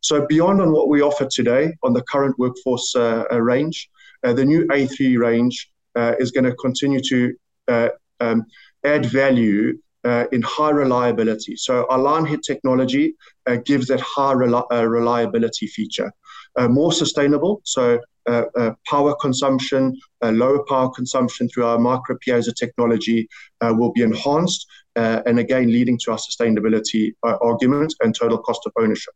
So 0.01 0.25
beyond 0.27 0.61
on 0.61 0.71
what 0.71 0.89
we 0.89 1.01
offer 1.01 1.25
today 1.25 1.73
on 1.83 1.93
the 1.93 2.03
current 2.03 2.37
workforce 2.37 2.95
uh, 2.95 3.25
range, 3.31 3.89
the 4.23 4.43
new 4.43 4.65
A3 4.67 5.19
range 5.19 5.71
is 6.19 6.31
going 6.31 6.43
to 6.43 6.55
continue 6.55 6.99
to 6.99 7.31
uh, 7.31 7.44
um, 7.67 8.45
add 8.83 9.05
value 9.05 9.77
uh, 10.05 10.25
in 10.31 10.41
high 10.43 10.69
reliability. 10.69 11.55
So 11.55 11.87
our 11.89 11.97
line 11.97 12.25
head 12.25 12.41
technology 12.45 13.15
uh, 13.47 13.57
gives 13.65 13.87
that 13.87 13.99
high 14.01 14.33
reli- 14.33 14.67
uh, 14.71 14.85
reliability 14.85 15.67
feature. 15.67 16.11
Uh, 16.57 16.67
more 16.67 16.93
sustainable, 16.93 17.59
so 17.63 17.99
uh, 18.27 18.71
power 18.87 19.15
consumption, 19.15 19.93
lower 20.23 20.63
power 20.65 20.89
consumption 20.89 21.49
through 21.49 21.65
our 21.65 21.77
micro 21.77 22.15
piezo 22.25 22.55
technology 22.55 23.27
will 23.61 23.91
be 23.91 24.01
enhanced, 24.01 24.65
and 24.95 25.37
again 25.37 25.67
leading 25.67 25.97
to 25.99 26.11
our 26.11 26.17
sustainability 26.17 27.13
argument 27.23 27.93
and 28.01 28.15
total 28.15 28.37
cost 28.37 28.61
of 28.65 28.71
ownership. 28.77 29.13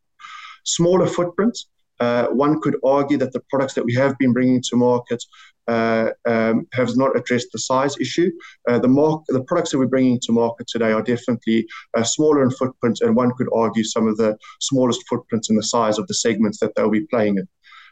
Smaller 0.65 1.07
footprint, 1.07 1.57
uh, 1.99 2.27
one 2.27 2.61
could 2.61 2.77
argue 2.83 3.17
that 3.17 3.33
the 3.33 3.41
products 3.49 3.73
that 3.73 3.85
we 3.85 3.93
have 3.93 4.17
been 4.17 4.33
bringing 4.33 4.61
to 4.61 4.75
market 4.75 5.23
uh, 5.23 5.48
um, 5.69 6.67
have 6.73 6.95
not 6.95 7.15
addressed 7.15 7.49
the 7.51 7.59
size 7.59 7.95
issue. 7.99 8.31
Uh, 8.67 8.79
the, 8.79 8.87
mark, 8.87 9.23
the 9.27 9.43
products 9.43 9.71
that 9.71 9.77
we're 9.77 9.85
bringing 9.85 10.19
to 10.21 10.31
market 10.31 10.67
today 10.67 10.91
are 10.91 11.01
definitely 11.01 11.65
uh, 11.95 12.03
smaller 12.03 12.43
in 12.43 12.51
footprint, 12.51 12.99
and 13.01 13.15
one 13.15 13.31
could 13.37 13.49
argue 13.53 13.83
some 13.83 14.07
of 14.07 14.17
the 14.17 14.37
smallest 14.59 15.01
footprints 15.07 15.49
in 15.49 15.55
the 15.55 15.63
size 15.63 15.97
of 15.97 16.07
the 16.07 16.13
segments 16.13 16.59
that 16.59 16.73
they'll 16.75 16.89
be 16.89 17.07
playing 17.07 17.37
in. 17.37 17.47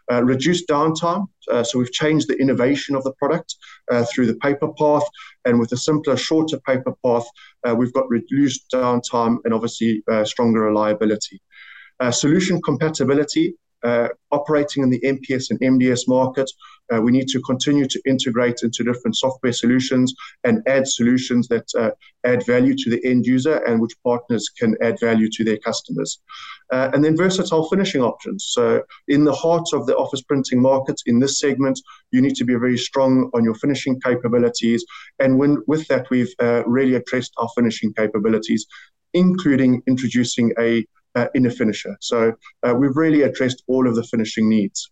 Uh, 0.09 0.23
reduced 0.23 0.69
downtime. 0.69 1.25
Uh, 1.51 1.63
so 1.63 1.77
we've 1.77 1.91
changed 1.91 2.29
the 2.29 2.37
innovation 2.37 2.95
of 2.95 3.03
the 3.03 3.11
product 3.13 3.55
uh, 3.91 4.05
through 4.05 4.25
the 4.25 4.35
paper 4.35 4.69
path, 4.73 5.03
and 5.45 5.59
with 5.59 5.71
a 5.73 5.77
simpler, 5.77 6.15
shorter 6.15 6.59
paper 6.65 6.93
path, 7.05 7.25
uh, 7.67 7.75
we've 7.75 7.93
got 7.93 8.07
reduced 8.09 8.65
downtime 8.73 9.37
and 9.43 9.53
obviously 9.53 10.01
uh, 10.09 10.23
stronger 10.23 10.61
reliability. 10.61 11.41
Uh, 11.99 12.11
solution 12.11 12.61
compatibility 12.61 13.47
uh, 13.49 13.66
operating 14.31 14.83
in 14.83 14.89
the 14.89 14.99
MPS 15.01 15.49
and 15.49 15.59
MDS 15.59 16.07
market. 16.07 16.49
Uh, 16.93 17.01
we 17.01 17.11
need 17.11 17.27
to 17.27 17.41
continue 17.41 17.85
to 17.85 18.01
integrate 18.05 18.59
into 18.63 18.83
different 18.83 19.15
software 19.15 19.51
solutions 19.51 20.13
and 20.45 20.61
add 20.67 20.87
solutions 20.87 21.47
that 21.49 21.65
uh, 21.77 21.91
add 22.23 22.45
value 22.45 22.75
to 22.75 22.89
the 22.89 23.03
end 23.05 23.25
user 23.25 23.57
and 23.65 23.81
which 23.81 23.93
partners 24.03 24.49
can 24.57 24.75
add 24.81 24.97
value 24.99 25.29
to 25.29 25.43
their 25.43 25.57
customers. 25.57 26.21
Uh, 26.71 26.89
and 26.93 27.03
then 27.03 27.15
versatile 27.15 27.67
finishing 27.69 28.01
options. 28.01 28.49
So, 28.49 28.83
in 29.07 29.23
the 29.23 29.33
heart 29.33 29.67
of 29.73 29.85
the 29.85 29.95
office 29.97 30.21
printing 30.21 30.61
market, 30.61 31.01
in 31.05 31.19
this 31.19 31.39
segment, 31.39 31.79
you 32.11 32.21
need 32.21 32.35
to 32.35 32.45
be 32.45 32.55
very 32.55 32.77
strong 32.77 33.29
on 33.33 33.43
your 33.43 33.55
finishing 33.55 33.99
capabilities. 34.01 34.85
And 35.19 35.37
when, 35.37 35.57
with 35.67 35.87
that, 35.87 36.09
we've 36.09 36.33
uh, 36.39 36.63
really 36.65 36.95
addressed 36.95 37.33
our 37.37 37.49
finishing 37.55 37.93
capabilities, 37.93 38.65
including 39.13 39.81
introducing 39.87 40.53
a 40.59 40.79
uh, 40.79 40.81
in 41.33 41.45
a 41.45 41.49
finisher. 41.49 41.95
So 41.99 42.33
uh, 42.65 42.73
we've 42.75 42.95
really 42.95 43.23
addressed 43.23 43.63
all 43.67 43.87
of 43.87 43.95
the 43.95 44.03
finishing 44.03 44.49
needs. 44.49 44.91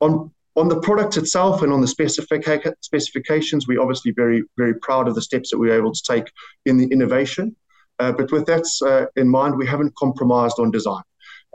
On 0.00 0.30
on 0.56 0.68
the 0.68 0.80
product 0.80 1.16
itself 1.16 1.62
and 1.62 1.72
on 1.72 1.80
the 1.80 1.86
specifica- 1.86 2.74
specifications, 2.80 3.66
we're 3.66 3.80
obviously 3.80 4.12
very, 4.12 4.44
very 4.56 4.74
proud 4.86 5.08
of 5.08 5.16
the 5.16 5.22
steps 5.22 5.50
that 5.50 5.58
we 5.58 5.68
were 5.68 5.76
able 5.76 5.92
to 5.92 6.02
take 6.06 6.30
in 6.64 6.76
the 6.76 6.86
innovation. 6.92 7.56
Uh, 7.98 8.12
but 8.12 8.30
with 8.30 8.46
that 8.46 8.64
uh, 8.86 9.06
in 9.20 9.28
mind, 9.28 9.56
we 9.56 9.66
haven't 9.66 9.94
compromised 9.96 10.58
on 10.60 10.70
design. 10.70 11.02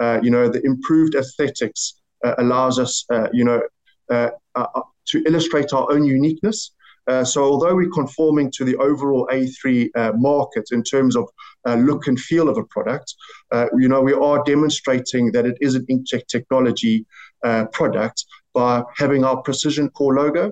Uh, 0.02 0.20
you 0.22 0.32
know, 0.32 0.50
the 0.50 0.62
improved 0.66 1.16
aesthetics 1.16 2.02
uh, 2.26 2.36
allows 2.40 2.80
us, 2.80 3.06
you 3.32 3.44
know, 3.44 3.62
to 4.10 5.24
illustrate 5.26 5.74
our 5.74 5.92
own 5.92 6.04
uniqueness 6.04 6.72
uh, 7.10 7.26
so 7.26 7.44
although 7.44 7.76
we're 7.76 7.90
conforming 7.90 8.52
to 8.52 8.64
the 8.64 8.76
overall 8.78 9.28
A3 9.32 9.90
uh, 9.96 10.12
market 10.16 10.70
in 10.72 10.84
terms 10.84 11.16
of 11.16 11.28
uh, 11.66 11.74
look 11.74 12.06
and 12.06 12.20
feel 12.20 12.48
of 12.48 12.58
a 12.58 12.64
product, 12.66 13.16
uh, 13.52 13.66
you 13.78 13.90
know, 13.90 14.02
we 14.02 14.14
are 14.14 14.44
demonstrating 14.44 15.32
that 15.32 15.48
it 15.48 15.58
is 15.60 15.74
an 15.74 15.86
inkjet 15.88 16.28
technology 16.28 17.08
uh, 17.44 17.66
product 17.74 18.26
by 18.54 18.84
having 18.96 19.24
our 19.24 19.42
precision 19.42 19.90
core 19.90 20.14
logo 20.14 20.52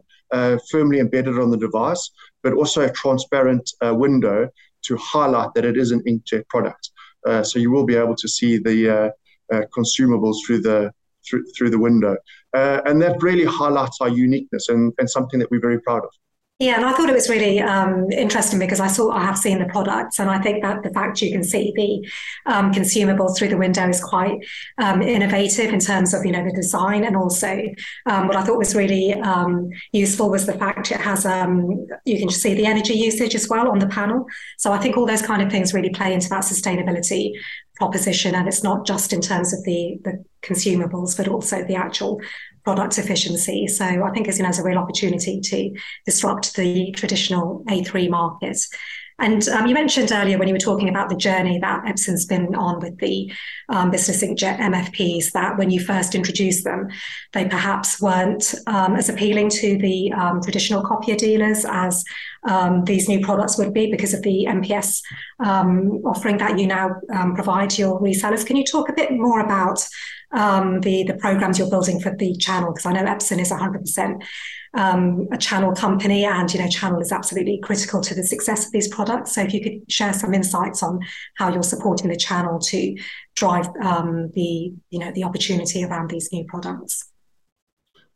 firmly 0.71 0.99
embedded 0.99 1.39
on 1.39 1.51
the 1.51 1.57
device, 1.57 2.09
but 2.41 2.53
also 2.53 2.81
a 2.81 2.91
transparent 2.91 3.69
window 3.81 4.49
to 4.81 4.97
highlight 4.97 5.53
that 5.53 5.63
it 5.63 5.77
is 5.77 5.91
an 5.91 6.01
inkjet 6.03 6.47
product. 6.49 6.89
so 7.43 7.59
you 7.59 7.71
will 7.71 7.85
be 7.85 7.95
able 7.95 8.15
to 8.15 8.27
see 8.27 8.57
the 8.57 9.11
consumables 9.77 10.37
through 10.45 10.61
the 10.61 10.91
through, 11.27 11.45
through 11.55 11.69
the 11.69 11.79
window. 11.79 12.17
And 12.53 13.01
that 13.01 13.21
really 13.21 13.45
highlights 13.45 13.97
our 14.01 14.09
uniqueness 14.09 14.69
and, 14.69 14.93
and 14.97 15.09
something 15.09 15.39
that 15.39 15.49
we're 15.49 15.61
very 15.61 15.81
proud 15.81 16.03
of. 16.03 16.11
Yeah, 16.59 16.77
and 16.77 16.85
I 16.85 16.93
thought 16.93 17.07
it 17.07 17.13
was 17.13 17.29
really 17.29 17.59
um, 17.59 18.11
interesting 18.11 18.57
because 18.57 18.79
I 18.79 18.87
saw 18.87 19.11
I 19.11 19.23
have 19.23 19.37
seen 19.37 19.59
the 19.59 19.65
products, 19.65 20.17
and 20.17 20.27
I 20.27 20.39
think 20.39 20.63
that 20.63 20.81
the 20.81 20.89
fact 20.89 21.21
you 21.21 21.31
can 21.31 21.43
see 21.43 21.71
the 21.75 22.51
um, 22.51 22.71
consumables 22.71 23.37
through 23.37 23.49
the 23.49 23.57
window 23.57 23.87
is 23.87 24.03
quite 24.03 24.39
um, 24.79 25.03
innovative 25.03 25.71
in 25.71 25.79
terms 25.79 26.15
of 26.15 26.25
you 26.25 26.31
know 26.31 26.43
the 26.43 26.51
design, 26.51 27.03
and 27.03 27.15
also 27.15 27.61
um, 28.07 28.27
what 28.27 28.35
I 28.35 28.43
thought 28.43 28.57
was 28.57 28.75
really 28.75 29.13
um, 29.13 29.69
useful 29.91 30.31
was 30.31 30.47
the 30.47 30.57
fact 30.57 30.89
it 30.89 30.99
has 30.99 31.27
um, 31.27 31.85
you 32.05 32.17
can 32.17 32.31
see 32.31 32.55
the 32.55 32.65
energy 32.65 32.95
usage 32.95 33.35
as 33.35 33.47
well 33.47 33.69
on 33.69 33.77
the 33.77 33.87
panel. 33.87 34.25
So 34.57 34.71
I 34.71 34.79
think 34.79 34.97
all 34.97 35.05
those 35.05 35.21
kind 35.21 35.43
of 35.43 35.51
things 35.51 35.75
really 35.75 35.91
play 35.91 36.11
into 36.11 36.29
that 36.29 36.41
sustainability 36.41 37.33
proposition, 37.75 38.33
and 38.33 38.47
it's 38.47 38.63
not 38.63 38.83
just 38.83 39.13
in 39.13 39.21
terms 39.21 39.53
of 39.53 39.63
the 39.63 39.99
the 40.03 40.25
consumables, 40.41 41.15
but 41.15 41.27
also 41.27 41.63
the 41.63 41.75
actual 41.75 42.19
product 42.67 42.97
efficiency. 42.97 43.65
So 43.65 43.85
I 43.85 44.11
think 44.11 44.27
it's, 44.27 44.39
you 44.39 44.43
know, 44.43 44.49
it's 44.49 44.59
a 44.59 44.63
real 44.63 44.77
opportunity 44.77 45.39
to 45.39 45.73
disrupt 46.05 46.57
the 46.57 46.91
traditional 46.91 47.63
A3 47.69 48.09
market. 48.09 48.57
And 49.19 49.47
um, 49.49 49.65
you 49.65 49.73
mentioned 49.73 50.11
earlier 50.11 50.37
when 50.37 50.47
you 50.47 50.53
were 50.53 50.59
talking 50.59 50.89
about 50.89 51.09
the 51.09 51.15
journey 51.15 51.57
that 51.59 51.83
Epson's 51.85 52.25
been 52.25 52.53
on 52.53 52.79
with 52.79 52.99
the 52.99 53.31
um, 53.69 53.89
business 53.89 54.23
inkjet 54.23 54.59
MFPs, 54.59 55.31
that 55.31 55.57
when 55.57 55.71
you 55.71 55.79
first 55.83 56.13
introduced 56.13 56.63
them, 56.63 56.89
they 57.33 57.45
perhaps 57.45 57.99
weren't 57.99 58.53
um, 58.67 58.95
as 58.95 59.09
appealing 59.09 59.49
to 59.49 59.77
the 59.79 60.11
um, 60.13 60.41
traditional 60.41 60.83
copier 60.83 61.15
dealers 61.15 61.65
as 61.67 62.03
um, 62.47 62.83
these 62.85 63.09
new 63.09 63.19
products 63.19 63.57
would 63.57 63.73
be 63.73 63.89
because 63.89 64.13
of 64.13 64.21
the 64.21 64.45
MPS 64.47 65.01
um, 65.39 66.01
offering 66.05 66.37
that 66.37 66.59
you 66.59 66.67
now 66.67 66.95
provide 67.33 67.71
to 67.71 67.81
your 67.81 67.99
resellers. 67.99 68.45
Can 68.45 68.55
you 68.55 68.63
talk 68.63 68.87
a 68.87 68.93
bit 68.93 69.11
more 69.11 69.39
about 69.39 69.87
um, 70.31 70.81
the 70.81 71.03
the 71.03 71.13
programs 71.13 71.57
you're 71.57 71.69
building 71.69 71.99
for 71.99 72.13
the 72.15 72.35
channel 72.35 72.73
because 72.73 72.85
I 72.85 72.91
know 72.93 73.03
Epson 73.03 73.39
is 73.39 73.51
100% 73.51 74.21
um, 74.77 75.27
a 75.31 75.37
channel 75.37 75.73
company, 75.73 76.23
and 76.23 76.53
you 76.53 76.59
know 76.59 76.69
channel 76.69 77.01
is 77.01 77.11
absolutely 77.11 77.59
critical 77.63 77.99
to 78.01 78.15
the 78.15 78.23
success 78.23 78.67
of 78.67 78.71
these 78.71 78.87
products. 78.87 79.35
So 79.35 79.41
if 79.41 79.53
you 79.53 79.61
could 79.61 79.91
share 79.91 80.13
some 80.13 80.33
insights 80.33 80.83
on 80.83 80.99
how 81.35 81.51
you're 81.51 81.63
supporting 81.63 82.09
the 82.09 82.15
channel 82.15 82.59
to 82.59 82.95
drive 83.35 83.67
um, 83.81 84.31
the 84.33 84.71
you 84.89 84.99
know 84.99 85.11
the 85.11 85.23
opportunity 85.23 85.83
around 85.83 86.09
these 86.09 86.29
new 86.31 86.45
products. 86.45 87.11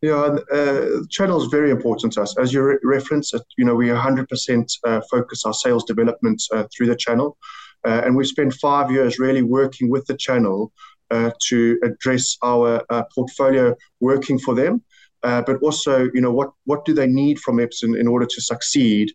Yeah, 0.01 0.37
uh, 0.51 0.87
channel 1.11 1.41
is 1.43 1.49
very 1.49 1.69
important 1.69 2.13
to 2.13 2.23
us. 2.23 2.35
As 2.37 2.51
you 2.51 2.63
re- 2.63 2.79
reference, 2.83 3.33
you 3.57 3.65
know, 3.65 3.75
we 3.75 3.89
100% 3.89 4.77
uh, 4.83 5.01
focus 5.11 5.45
our 5.45 5.53
sales 5.53 5.83
development 5.83 6.41
uh, 6.51 6.63
through 6.75 6.87
the 6.87 6.95
channel. 6.95 7.37
Uh, 7.85 8.01
and 8.03 8.15
we 8.15 8.25
spent 8.25 8.53
five 8.55 8.89
years 8.89 9.19
really 9.19 9.43
working 9.43 9.91
with 9.91 10.05
the 10.07 10.17
channel 10.17 10.71
uh, 11.11 11.29
to 11.49 11.77
address 11.83 12.37
our 12.41 12.83
uh, 12.89 13.03
portfolio 13.13 13.75
working 13.99 14.39
for 14.39 14.55
them. 14.55 14.81
Uh, 15.23 15.41
but 15.45 15.57
also, 15.61 16.09
you 16.13 16.21
know, 16.21 16.31
what, 16.31 16.51
what 16.65 16.83
do 16.85 16.93
they 16.93 17.07
need 17.07 17.39
from 17.39 17.57
Epson 17.57 17.99
in 17.99 18.07
order 18.07 18.25
to 18.25 18.41
succeed 18.41 19.11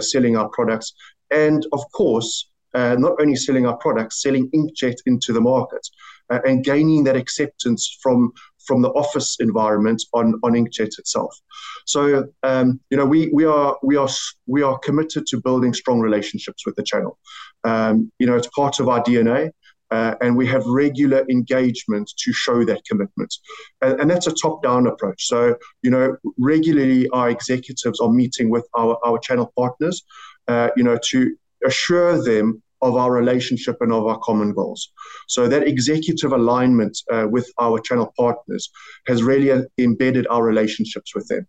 selling 0.00 0.36
our 0.36 0.48
products? 0.50 0.92
And 1.30 1.66
of 1.72 1.80
course, 1.92 2.50
not 2.74 3.20
only 3.20 3.36
selling 3.36 3.66
our 3.66 3.76
products, 3.78 4.22
selling 4.22 4.50
inkjet 4.50 4.96
into 5.06 5.32
the 5.32 5.40
market 5.40 5.86
and 6.30 6.64
gaining 6.64 7.04
that 7.04 7.16
acceptance 7.16 7.98
from 8.02 8.32
from 8.66 8.80
the 8.80 8.88
office 8.90 9.36
environment 9.40 10.02
on, 10.14 10.40
on 10.42 10.52
inkjet 10.52 10.98
itself. 10.98 11.38
So 11.84 12.26
um, 12.42 12.80
you 12.90 12.96
know 12.96 13.04
we 13.04 13.28
we 13.32 13.44
are 13.44 13.76
we 13.82 13.96
are 13.96 14.08
we 14.46 14.62
are 14.62 14.78
committed 14.78 15.26
to 15.28 15.40
building 15.40 15.74
strong 15.74 16.00
relationships 16.00 16.64
with 16.64 16.76
the 16.76 16.82
channel. 16.82 17.18
Um, 17.64 18.10
you 18.18 18.26
know 18.26 18.36
it's 18.36 18.48
part 18.48 18.80
of 18.80 18.88
our 18.88 19.02
DNA. 19.02 19.50
Uh, 19.90 20.14
and 20.20 20.36
we 20.36 20.46
have 20.46 20.64
regular 20.66 21.24
engagement 21.30 22.10
to 22.16 22.32
show 22.32 22.64
that 22.64 22.82
commitment. 22.88 23.32
And, 23.80 24.00
and 24.00 24.10
that's 24.10 24.26
a 24.26 24.32
top 24.32 24.62
down 24.62 24.86
approach. 24.86 25.26
So, 25.26 25.56
you 25.82 25.90
know, 25.90 26.16
regularly 26.38 27.08
our 27.10 27.30
executives 27.30 28.00
are 28.00 28.10
meeting 28.10 28.50
with 28.50 28.66
our, 28.74 28.98
our 29.04 29.18
channel 29.18 29.52
partners, 29.56 30.02
uh, 30.48 30.70
you 30.76 30.82
know, 30.82 30.98
to 31.10 31.36
assure 31.64 32.22
them 32.22 32.62
of 32.82 32.96
our 32.96 33.10
relationship 33.12 33.76
and 33.80 33.92
of 33.92 34.06
our 34.06 34.18
common 34.18 34.52
goals. 34.52 34.92
So 35.28 35.48
that 35.48 35.66
executive 35.66 36.32
alignment 36.32 36.98
uh, 37.10 37.26
with 37.30 37.50
our 37.58 37.78
channel 37.80 38.12
partners 38.16 38.70
has 39.06 39.22
really 39.22 39.66
embedded 39.78 40.26
our 40.28 40.42
relationships 40.42 41.14
with 41.14 41.26
them. 41.28 41.46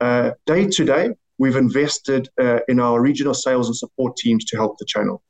Uh, 0.00 0.30
day 0.46 0.66
to 0.66 0.84
day, 0.84 1.10
we've 1.38 1.56
invested 1.56 2.28
uh, 2.40 2.60
in 2.68 2.80
our 2.80 3.00
regional 3.00 3.34
sales 3.34 3.66
and 3.68 3.76
support 3.76 4.16
teams 4.16 4.44
to 4.46 4.56
help 4.56 4.78
the 4.78 4.86
channel. 4.86 5.22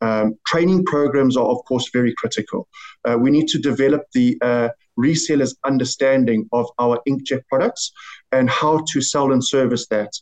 Um, 0.00 0.34
training 0.46 0.84
programs 0.84 1.36
are, 1.36 1.46
of 1.46 1.58
course, 1.66 1.90
very 1.92 2.14
critical. 2.16 2.68
Uh, 3.04 3.16
we 3.18 3.30
need 3.30 3.48
to 3.48 3.58
develop 3.58 4.02
the 4.14 4.38
uh, 4.40 4.68
resellers' 4.98 5.54
understanding 5.64 6.48
of 6.52 6.66
our 6.78 7.00
inkjet 7.08 7.42
products 7.48 7.92
and 8.32 8.48
how 8.48 8.84
to 8.92 9.00
sell 9.00 9.32
and 9.32 9.44
service 9.44 9.86
that, 9.88 10.12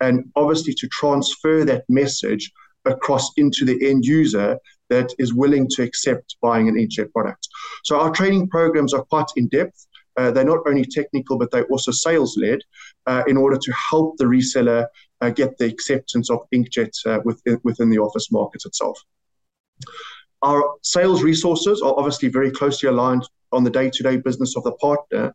and 0.00 0.24
obviously 0.36 0.74
to 0.74 0.88
transfer 0.88 1.64
that 1.64 1.84
message 1.88 2.50
across 2.84 3.30
into 3.36 3.64
the 3.64 3.88
end 3.88 4.04
user 4.04 4.58
that 4.88 5.12
is 5.18 5.34
willing 5.34 5.68
to 5.68 5.82
accept 5.82 6.36
buying 6.40 6.68
an 6.68 6.76
inkjet 6.76 7.12
product. 7.12 7.46
So 7.84 8.00
our 8.00 8.10
training 8.10 8.48
programs 8.48 8.94
are 8.94 9.04
quite 9.04 9.26
in 9.36 9.48
depth. 9.48 9.86
Uh, 10.16 10.30
they're 10.32 10.44
not 10.44 10.66
only 10.66 10.84
technical, 10.84 11.38
but 11.38 11.50
they're 11.50 11.66
also 11.66 11.92
sales 11.92 12.36
led 12.36 12.60
uh, 13.06 13.22
in 13.28 13.36
order 13.36 13.56
to 13.56 13.72
help 13.90 14.16
the 14.16 14.24
reseller 14.24 14.86
uh, 15.20 15.30
get 15.30 15.56
the 15.58 15.66
acceptance 15.66 16.30
of 16.30 16.40
inkjet 16.52 16.90
uh, 17.06 17.20
within, 17.24 17.60
within 17.62 17.90
the 17.90 17.98
office 17.98 18.32
market 18.32 18.62
itself. 18.64 18.98
Our 20.42 20.62
sales 20.82 21.22
resources 21.22 21.82
are 21.82 21.94
obviously 21.96 22.28
very 22.28 22.50
closely 22.50 22.88
aligned 22.88 23.28
on 23.52 23.64
the 23.64 23.70
day 23.70 23.90
to 23.90 24.02
day 24.02 24.16
business 24.16 24.56
of 24.56 24.62
the 24.64 24.72
partner, 24.72 25.34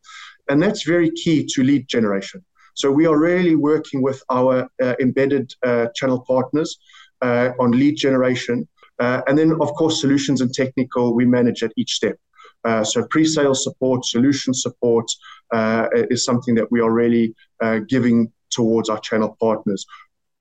and 0.50 0.62
that's 0.62 0.84
very 0.84 1.12
key 1.12 1.46
to 1.54 1.64
lead 1.64 1.88
generation. 1.88 2.44
So 2.76 2.92
we 2.92 3.06
are 3.06 3.18
really 3.18 3.56
working 3.56 4.02
with 4.02 4.24
our 4.30 4.68
uh, 4.82 4.96
embedded 5.00 5.54
uh, 5.66 5.88
channel 5.96 6.24
partners 6.28 6.78
uh, 7.22 7.52
on 7.60 7.72
lead 7.72 7.96
generation. 7.96 8.68
Uh, 9.00 9.22
and 9.28 9.38
then, 9.38 9.52
of 9.62 9.74
course, 9.74 10.02
solutions 10.02 10.42
and 10.42 10.54
technical, 10.54 11.14
we 11.14 11.26
manage 11.26 11.64
at 11.64 11.72
each 11.78 11.94
step. 11.94 12.18
Uh, 12.64 12.84
so 12.84 13.06
pre-sales 13.10 13.64
support, 13.64 14.06
solution 14.06 14.54
support 14.54 15.06
is 16.10 16.24
something 16.24 16.56
that 16.56 16.72
we 16.72 16.80
are 16.80 16.92
really 16.92 17.36
giving 17.88 18.32
towards 18.50 18.90
our 18.90 19.00
channel 19.00 19.36
partners, 19.40 19.86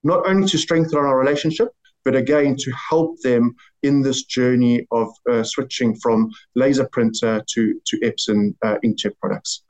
not 0.04 0.26
only 0.26 0.46
to 0.46 0.58
strengthen 0.58 0.98
our 0.98 1.18
relationship, 1.18 1.68
but 2.04 2.14
again 2.14 2.56
to 2.56 2.72
help 2.90 3.20
them 3.22 3.54
in 3.82 4.02
this 4.02 4.24
journey 4.24 4.86
of 4.90 5.08
uh, 5.30 5.42
switching 5.42 5.94
from 5.96 6.30
laser 6.54 6.88
printer 6.92 7.42
to 7.54 7.80
to 7.86 7.98
Epson 8.00 8.54
uh, 8.62 8.76
inkjet 8.84 9.18
products. 9.20 9.62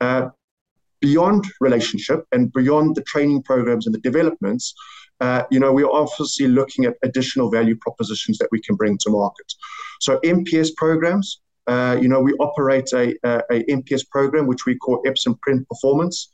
Uh, 0.00 0.28
beyond 1.00 1.44
relationship 1.60 2.24
and 2.32 2.52
beyond 2.52 2.96
the 2.96 3.02
training 3.02 3.42
programs 3.42 3.86
and 3.86 3.94
the 3.94 4.00
developments, 4.00 4.74
uh, 5.20 5.42
you 5.50 5.60
know, 5.60 5.72
we're 5.72 5.90
obviously 5.90 6.48
looking 6.48 6.84
at 6.84 6.94
additional 7.02 7.50
value 7.50 7.76
propositions 7.76 8.38
that 8.38 8.48
we 8.50 8.60
can 8.60 8.76
bring 8.76 8.98
to 8.98 9.10
market. 9.10 9.52
So 10.00 10.18
MPS 10.20 10.74
programs, 10.76 11.40
uh, 11.66 11.98
you 12.00 12.08
know, 12.08 12.20
we 12.20 12.32
operate 12.34 12.92
a, 12.92 13.14
a, 13.24 13.42
a, 13.50 13.64
MPS 13.64 14.08
program 14.08 14.46
which 14.46 14.66
we 14.66 14.76
call 14.76 15.02
Epson 15.04 15.40
Print 15.40 15.66
Performance, 15.68 16.30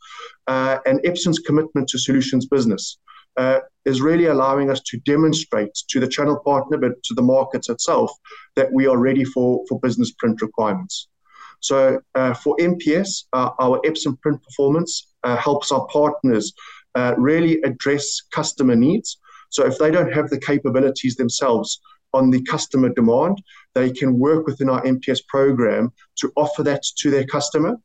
uh, 0.47 0.79
and 0.85 1.00
Epson's 1.05 1.38
commitment 1.38 1.88
to 1.88 1.99
solutions 1.99 2.47
business 2.47 2.99
uh, 3.36 3.60
is 3.84 4.00
really 4.00 4.26
allowing 4.26 4.70
us 4.70 4.80
to 4.80 4.98
demonstrate 4.98 5.74
to 5.88 6.00
the 6.00 6.08
channel 6.08 6.38
partner, 6.44 6.78
but 6.78 7.02
to 7.04 7.14
the 7.14 7.22
markets 7.22 7.68
itself, 7.68 8.10
that 8.56 8.72
we 8.72 8.86
are 8.86 8.98
ready 8.98 9.24
for 9.24 9.64
for 9.68 9.80
business 9.80 10.12
print 10.12 10.40
requirements. 10.42 11.08
So 11.60 12.00
uh, 12.14 12.34
for 12.34 12.56
MPS, 12.58 13.24
uh, 13.32 13.50
our 13.60 13.80
Epson 13.82 14.20
Print 14.20 14.42
Performance 14.42 15.12
helps 15.24 15.70
our 15.70 15.86
partners 15.86 16.52
uh, 16.94 17.14
really 17.16 17.60
address 17.62 18.21
customer 18.32 18.76
needs. 18.76 19.18
So 19.50 19.64
if 19.66 19.78
they 19.78 19.90
don't 19.90 20.12
have 20.12 20.28
the 20.28 20.40
capabilities 20.40 21.16
themselves 21.16 21.80
on 22.12 22.30
the 22.30 22.42
customer 22.42 22.90
demand, 22.90 23.42
they 23.75 23.90
can 23.90 24.18
work 24.18 24.47
within 24.47 24.68
our 24.68 24.82
MPS 24.82 25.21
program 25.28 25.92
to 26.16 26.32
offer 26.36 26.62
that 26.64 26.82
to 26.99 27.10
their 27.10 27.25
customer. 27.25 27.76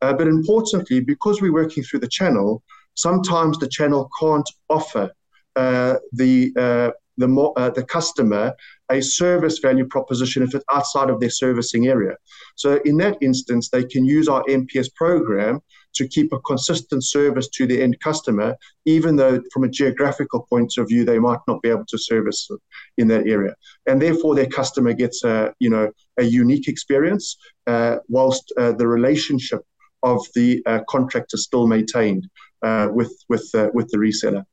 Uh, 0.00 0.12
but 0.12 0.26
importantly, 0.26 1.00
because 1.00 1.40
we're 1.40 1.52
working 1.52 1.82
through 1.82 2.00
the 2.00 2.08
channel, 2.08 2.62
sometimes 2.94 3.58
the 3.58 3.68
channel 3.68 4.08
can't 4.18 4.48
offer 4.68 5.10
uh, 5.56 5.96
the 6.12 6.52
uh, 6.56 6.90
the, 7.18 7.28
mo- 7.28 7.52
uh, 7.56 7.70
the 7.70 7.84
customer 7.84 8.54
a 8.90 9.00
service 9.00 9.58
value 9.58 9.86
proposition 9.86 10.42
if 10.42 10.54
it's 10.54 10.64
outside 10.72 11.10
of 11.10 11.20
their 11.20 11.30
servicing 11.30 11.86
area. 11.86 12.16
So 12.56 12.80
in 12.84 12.96
that 12.98 13.16
instance, 13.20 13.68
they 13.68 13.84
can 13.84 14.04
use 14.04 14.28
our 14.28 14.42
MPS 14.44 14.94
program 14.94 15.60
to 15.94 16.08
keep 16.08 16.32
a 16.32 16.40
consistent 16.40 17.04
service 17.04 17.48
to 17.48 17.66
the 17.66 17.82
end 17.82 18.00
customer, 18.00 18.56
even 18.86 19.16
though 19.16 19.40
from 19.52 19.64
a 19.64 19.68
geographical 19.68 20.46
point 20.48 20.72
of 20.78 20.88
view, 20.88 21.04
they 21.04 21.18
might 21.18 21.40
not 21.46 21.60
be 21.62 21.68
able 21.68 21.84
to 21.86 21.98
service 21.98 22.48
in 22.96 23.08
that 23.08 23.26
area. 23.26 23.54
And 23.86 24.00
therefore 24.00 24.34
their 24.34 24.46
customer 24.46 24.94
gets 24.94 25.22
a, 25.24 25.54
you 25.58 25.68
know, 25.70 25.90
a 26.18 26.24
unique 26.24 26.68
experience 26.68 27.36
uh, 27.66 27.98
whilst 28.08 28.52
uh, 28.58 28.72
the 28.72 28.86
relationship 28.86 29.60
of 30.02 30.24
the 30.34 30.62
uh, 30.66 30.80
contract 30.88 31.34
is 31.34 31.44
still 31.44 31.66
maintained 31.66 32.28
with, 32.92 33.12
with, 33.28 33.50
uh, 33.54 33.68
with 33.74 33.88
the 33.90 33.98
reseller. 33.98 34.44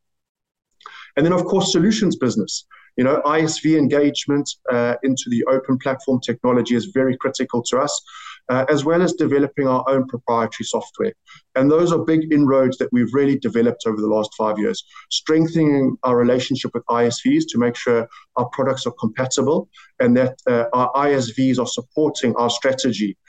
And 1.15 1.25
then, 1.25 1.33
of 1.33 1.43
course, 1.45 1.71
solutions 1.71 2.15
business. 2.15 2.65
You 2.97 3.03
know, 3.03 3.21
ISV 3.25 3.77
engagement 3.77 4.49
uh, 4.71 4.95
into 5.03 5.23
the 5.27 5.43
open 5.45 5.77
platform 5.77 6.19
technology 6.19 6.75
is 6.75 6.87
very 6.87 7.15
critical 7.17 7.63
to 7.63 7.77
us, 7.77 8.01
uh, 8.49 8.65
as 8.69 8.83
well 8.83 9.01
as 9.01 9.13
developing 9.13 9.67
our 9.67 9.83
own 9.87 10.07
proprietary 10.07 10.65
software. 10.65 11.13
And 11.55 11.71
those 11.71 11.91
are 11.93 11.99
big 11.99 12.31
inroads 12.33 12.77
that 12.77 12.91
we've 12.91 13.13
really 13.13 13.37
developed 13.37 13.83
over 13.85 14.01
the 14.01 14.07
last 14.07 14.31
five 14.37 14.59
years, 14.59 14.83
strengthening 15.11 15.97
our 16.03 16.17
relationship 16.17 16.71
with 16.73 16.85
ISVs 16.87 17.43
to 17.49 17.57
make 17.57 17.75
sure 17.75 18.07
our 18.35 18.49
products 18.49 18.85
are 18.85 18.93
compatible 18.99 19.69
and 19.99 20.17
that 20.17 20.37
uh, 20.47 20.65
our 20.73 20.91
ISVs 20.93 21.59
are 21.59 21.67
supporting 21.67 22.35
our 22.35 22.49
strategy 22.49 23.11
uh, 23.11 23.28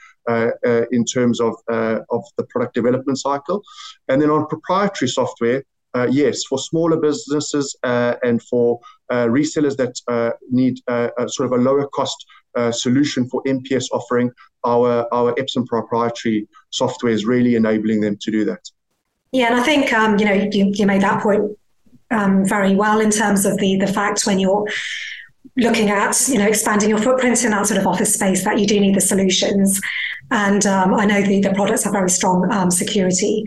in 0.91 1.05
terms 1.05 1.39
of, 1.39 1.55
uh, 1.71 1.99
of 2.09 2.23
the 2.37 2.43
product 2.45 2.73
development 2.73 3.17
cycle. 3.19 3.63
And 4.07 4.21
then 4.21 4.29
on 4.29 4.47
proprietary 4.47 5.09
software, 5.09 5.63
uh, 5.93 6.07
yes, 6.09 6.43
for 6.45 6.57
smaller 6.57 6.97
businesses 6.97 7.75
uh, 7.83 8.15
and 8.23 8.41
for 8.43 8.79
uh, 9.09 9.25
resellers 9.27 9.75
that 9.77 9.99
uh, 10.07 10.31
need 10.49 10.79
uh, 10.87 11.09
sort 11.27 11.51
of 11.51 11.59
a 11.59 11.61
lower 11.61 11.87
cost 11.87 12.25
uh, 12.55 12.71
solution 12.71 13.27
for 13.29 13.43
MPS 13.43 13.85
offering, 13.91 14.31
our 14.63 15.07
our 15.13 15.33
Epson 15.35 15.65
proprietary 15.65 16.47
software 16.69 17.11
is 17.11 17.25
really 17.25 17.55
enabling 17.55 18.01
them 18.01 18.17
to 18.21 18.31
do 18.31 18.45
that. 18.45 18.69
Yeah, 19.31 19.47
and 19.47 19.55
I 19.55 19.63
think 19.63 19.91
um, 19.93 20.17
you 20.17 20.25
know 20.25 20.49
you, 20.51 20.71
you 20.73 20.85
made 20.85 21.01
that 21.01 21.21
point 21.21 21.57
um, 22.09 22.45
very 22.45 22.75
well 22.75 22.99
in 22.99 23.11
terms 23.11 23.45
of 23.45 23.57
the 23.57 23.77
the 23.77 23.87
fact 23.87 24.25
when 24.25 24.39
you're 24.39 24.65
looking 25.57 25.89
at 25.89 26.27
you 26.29 26.37
know 26.37 26.47
expanding 26.47 26.89
your 26.89 26.99
footprint 26.99 27.43
in 27.43 27.51
that 27.51 27.67
sort 27.67 27.79
of 27.79 27.87
office 27.87 28.13
space 28.13 28.43
that 28.43 28.59
you 28.59 28.65
do 28.65 28.79
need 28.79 28.95
the 28.95 29.01
solutions. 29.01 29.81
And 30.31 30.65
um, 30.65 30.93
I 30.93 31.05
know 31.05 31.21
the, 31.21 31.41
the 31.41 31.53
products 31.53 31.83
have 31.83 31.93
very 31.93 32.09
strong 32.09 32.49
um, 32.51 32.71
security 32.71 33.45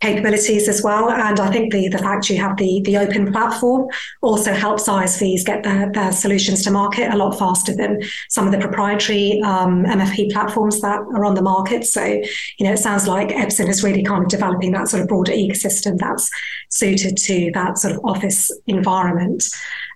capabilities 0.00 0.68
as 0.68 0.82
well. 0.82 1.10
And 1.10 1.40
I 1.40 1.50
think 1.50 1.72
the 1.72 1.88
the 1.88 1.98
fact 1.98 2.28
you 2.28 2.38
have 2.38 2.56
the 2.56 2.82
the 2.84 2.98
open 2.98 3.32
platform 3.32 3.88
also 4.20 4.52
helps 4.52 4.88
ISVs 4.88 5.44
get 5.44 5.62
their, 5.62 5.90
their 5.92 6.12
solutions 6.12 6.62
to 6.64 6.70
market 6.70 7.12
a 7.12 7.16
lot 7.16 7.38
faster 7.38 7.74
than 7.74 8.02
some 8.28 8.46
of 8.46 8.52
the 8.52 8.58
proprietary 8.58 9.40
um, 9.42 9.84
MFP 9.84 10.32
platforms 10.32 10.80
that 10.80 11.00
are 11.00 11.24
on 11.24 11.34
the 11.34 11.42
market. 11.42 11.84
So, 11.86 12.04
you 12.04 12.66
know, 12.66 12.72
it 12.72 12.78
sounds 12.78 13.06
like 13.06 13.28
Epson 13.28 13.68
is 13.68 13.82
really 13.82 14.02
kind 14.02 14.22
of 14.22 14.28
developing 14.28 14.72
that 14.72 14.88
sort 14.88 15.02
of 15.02 15.08
broader 15.08 15.32
ecosystem 15.32 15.98
that's 15.98 16.30
suited 16.68 17.16
to 17.16 17.50
that 17.54 17.78
sort 17.78 17.94
of 17.94 18.00
office 18.04 18.50
environment. 18.66 19.44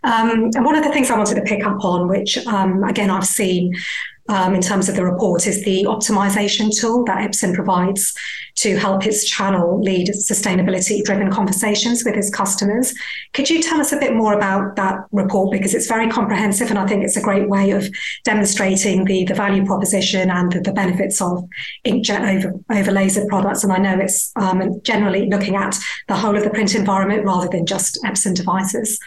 Um, 0.03 0.51
and 0.55 0.65
one 0.65 0.77
of 0.77 0.85
the 0.85 0.93
things 0.93 1.11
I 1.11 1.19
wanted 1.19 1.35
to 1.35 1.43
pick 1.43 1.65
up 1.65 1.85
on, 1.85 2.09
which 2.09 2.39
um, 2.47 2.85
again 2.85 3.11
I've 3.11 3.27
seen 3.27 3.75
um, 4.31 4.55
in 4.55 4.61
terms 4.61 4.89
of 4.89 4.95
the 4.95 5.05
report 5.05 5.47
is 5.47 5.65
the 5.65 5.85
optimization 5.85 6.71
tool 6.75 7.05
that 7.05 7.19
Epson 7.19 7.53
provides 7.53 8.15
to 8.57 8.77
help 8.77 9.05
its 9.05 9.29
channel 9.29 9.83
lead 9.83 10.09
sustainability 10.09 11.03
driven 11.03 11.31
conversations 11.33 12.05
with 12.05 12.15
its 12.15 12.31
customers. 12.31 12.95
Could 13.33 13.51
you 13.51 13.61
tell 13.61 13.81
us 13.81 13.93
a 13.93 13.99
bit 13.99 14.15
more 14.15 14.33
about 14.35 14.77
that 14.77 14.99
report? 15.11 15.51
Because 15.51 15.75
it's 15.75 15.89
very 15.89 16.09
comprehensive 16.09 16.71
and 16.71 16.79
I 16.79 16.87
think 16.87 17.03
it's 17.03 17.17
a 17.17 17.23
great 17.23 17.49
way 17.49 17.73
of 17.73 17.89
demonstrating 18.25 19.05
the, 19.05 19.25
the 19.25 19.35
value 19.35 19.67
proposition 19.67 20.31
and 20.31 20.53
the, 20.53 20.61
the 20.61 20.73
benefits 20.73 21.21
of 21.21 21.45
inkjet 21.85 22.37
over, 22.37 22.53
over 22.71 22.93
laser 22.93 23.27
products. 23.29 23.65
And 23.65 23.73
I 23.73 23.79
know 23.79 23.99
it's 23.99 24.31
um, 24.37 24.81
generally 24.83 25.29
looking 25.29 25.57
at 25.57 25.77
the 26.07 26.17
whole 26.17 26.37
of 26.37 26.45
the 26.45 26.51
print 26.51 26.77
environment 26.77 27.25
rather 27.25 27.49
than 27.49 27.67
just 27.67 27.99
Epson 28.05 28.35
devices. 28.35 28.99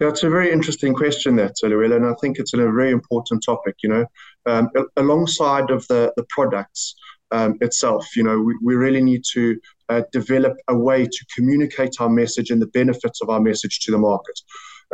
Yeah, 0.00 0.08
it's 0.08 0.24
a 0.24 0.28
very 0.28 0.52
interesting 0.52 0.92
question, 0.92 1.36
that 1.36 1.54
Louella, 1.62 1.96
and 1.96 2.06
I 2.06 2.12
think 2.20 2.38
it's 2.38 2.52
a 2.52 2.58
very 2.58 2.90
important 2.90 3.42
topic. 3.42 3.76
You 3.82 3.88
know, 3.88 4.06
um, 4.46 4.70
alongside 4.96 5.70
of 5.70 5.86
the 5.88 6.12
the 6.16 6.26
products 6.30 6.94
um, 7.32 7.56
itself, 7.60 8.16
you 8.16 8.22
know, 8.22 8.38
we, 8.38 8.54
we 8.62 8.74
really 8.74 9.02
need 9.02 9.22
to 9.32 9.58
uh, 9.88 10.02
develop 10.12 10.56
a 10.68 10.76
way 10.76 11.04
to 11.04 11.26
communicate 11.34 11.96
our 12.00 12.08
message 12.08 12.50
and 12.50 12.62
the 12.62 12.68
benefits 12.68 13.20
of 13.22 13.30
our 13.30 13.40
message 13.40 13.80
to 13.80 13.90
the 13.90 13.98
market. 13.98 14.40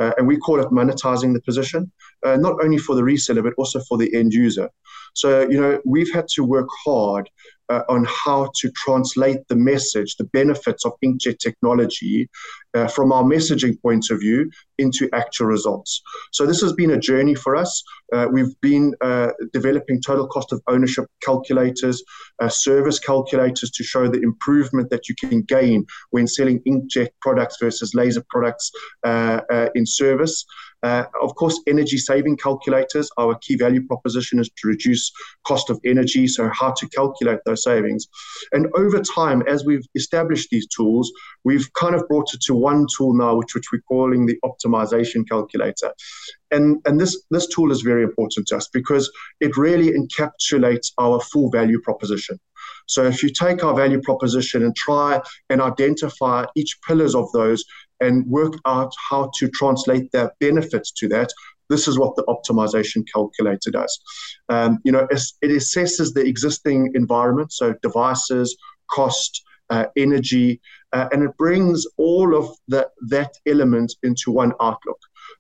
Uh, 0.01 0.13
and 0.17 0.27
we 0.27 0.39
call 0.39 0.59
it 0.59 0.69
monetizing 0.69 1.35
the 1.35 1.43
position, 1.43 1.91
uh, 2.25 2.37
not 2.37 2.55
only 2.65 2.79
for 2.79 2.95
the 2.95 3.03
reseller, 3.03 3.43
but 3.43 3.53
also 3.59 3.79
for 3.81 3.99
the 3.99 4.15
end 4.15 4.33
user. 4.33 4.71
So, 5.15 5.43
you 5.43 5.61
know, 5.61 5.79
we've 5.85 6.13
had 6.13 6.27
to 6.35 6.45
work 6.45 6.69
hard 6.87 7.29
uh, 7.69 7.83
on 7.91 8.07
how 8.09 8.51
to 8.61 8.71
translate 8.71 9.47
the 9.49 9.57
message, 9.57 10.17
the 10.17 10.25
benefits 10.25 10.87
of 10.87 10.93
inkjet 11.05 11.39
technology 11.39 12.31
uh, 12.75 12.89
from 12.89 13.13
our 13.13 13.23
messaging 13.23 13.81
point 13.83 14.11
of 14.11 14.21
view 14.21 14.51
into 14.79 15.09
actual 15.13 15.47
results. 15.47 16.03
So 16.33 16.47
this 16.47 16.61
has 16.61 16.73
been 16.73 16.91
a 16.91 16.99
journey 16.99 17.35
for 17.35 17.55
us. 17.57 17.83
Uh, 18.13 18.27
we've 18.31 18.59
been 18.61 18.95
uh, 19.01 19.29
developing 19.53 20.01
total 20.01 20.27
cost 20.27 20.53
of 20.53 20.61
ownership 20.69 21.07
calculators, 21.23 22.03
uh, 22.41 22.49
service 22.49 22.99
calculators 22.99 23.71
to 23.71 23.85
show 23.85 24.09
the 24.09 24.21
improvement 24.21 24.91
that 24.91 25.09
you 25.09 25.15
can 25.15 25.43
gain 25.43 25.87
when 26.11 26.27
selling 26.27 26.61
inkjet 26.61 27.09
products 27.21 27.57
versus 27.61 27.95
laser 27.95 28.25
products 28.31 28.71
uh, 29.05 29.41
in 29.75 29.87
service. 29.87 30.45
Uh, 30.83 31.05
of 31.23 31.35
course, 31.37 31.61
energy 31.69 31.97
saving 31.97 32.37
calculators, 32.37 33.09
our 33.17 33.37
key 33.37 33.57
value 33.57 33.87
proposition 33.87 34.41
is 34.41 34.51
to 34.57 34.67
reduce 34.67 35.13
cost 35.47 35.71
of 35.71 35.79
energy, 35.85 36.27
so 36.27 36.51
how 36.53 36.73
to 36.73 36.89
calculate 36.89 37.39
those 37.47 37.63
savings. 37.63 38.09
And 38.53 38.67
over 38.75 39.01
time, 39.01 39.43
as 39.47 39.65
we've 39.65 39.87
established 39.95 40.49
these 40.51 40.67
tools, 40.67 41.13
we've 41.45 41.73
kind 41.75 41.95
of 41.95 42.07
brought 42.09 42.35
it 42.35 42.41
to 42.43 42.57
one 42.71 42.87
tool 42.97 43.13
now, 43.15 43.33
which, 43.37 43.55
which 43.55 43.71
we're 43.73 43.89
calling 43.95 44.27
the 44.27 44.39
optimization 44.45 45.29
calculator. 45.29 45.91
And, 46.51 46.81
and 46.87 47.01
this, 47.01 47.13
this 47.31 47.47
tool 47.49 47.73
is 47.73 47.83
very 47.83 48.03
important 48.03 48.47
to 48.49 48.57
us 48.57 48.69
because 48.69 49.11
it 49.41 49.57
really 49.57 49.91
encapsulates 50.01 50.93
our 50.99 51.19
full 51.21 51.51
value 51.51 51.81
proposition. 51.81 52.39
So 52.87 53.05
if 53.05 53.23
you 53.23 53.31
take 53.31 53.65
our 53.65 53.75
value 53.75 54.01
proposition 54.01 54.63
and 54.63 54.75
try 54.77 55.21
and 55.51 55.61
identify 55.61 56.45
each 56.55 56.79
pillars 56.87 57.15
of 57.15 57.27
those 57.33 57.65
and 58.01 58.27
work 58.27 58.55
out 58.67 58.93
how 59.11 59.31
to 59.39 59.49
translate 59.51 60.11
their 60.13 60.33
benefits 60.41 60.93
to 60.93 61.09
that, 61.09 61.31
this 61.71 61.89
is 61.89 61.99
what 61.99 62.15
the 62.17 62.25
optimization 62.25 63.03
calculator 63.13 63.71
does. 63.71 63.93
Um, 64.49 64.79
you 64.85 64.93
know, 64.93 65.07
it 65.11 65.51
assesses 65.61 66.13
the 66.13 66.25
existing 66.25 66.93
environment, 66.95 67.53
so 67.53 67.75
devices, 67.83 68.57
cost, 68.91 69.43
energy, 69.97 70.61
uh, 70.93 71.09
and 71.13 71.23
it 71.23 71.37
brings 71.37 71.87
all 71.97 72.37
of 72.37 72.47
the, 72.69 72.89
that 73.09 73.33
element 73.47 73.95
into 74.03 74.31
one 74.31 74.53
outlook. 74.61 74.99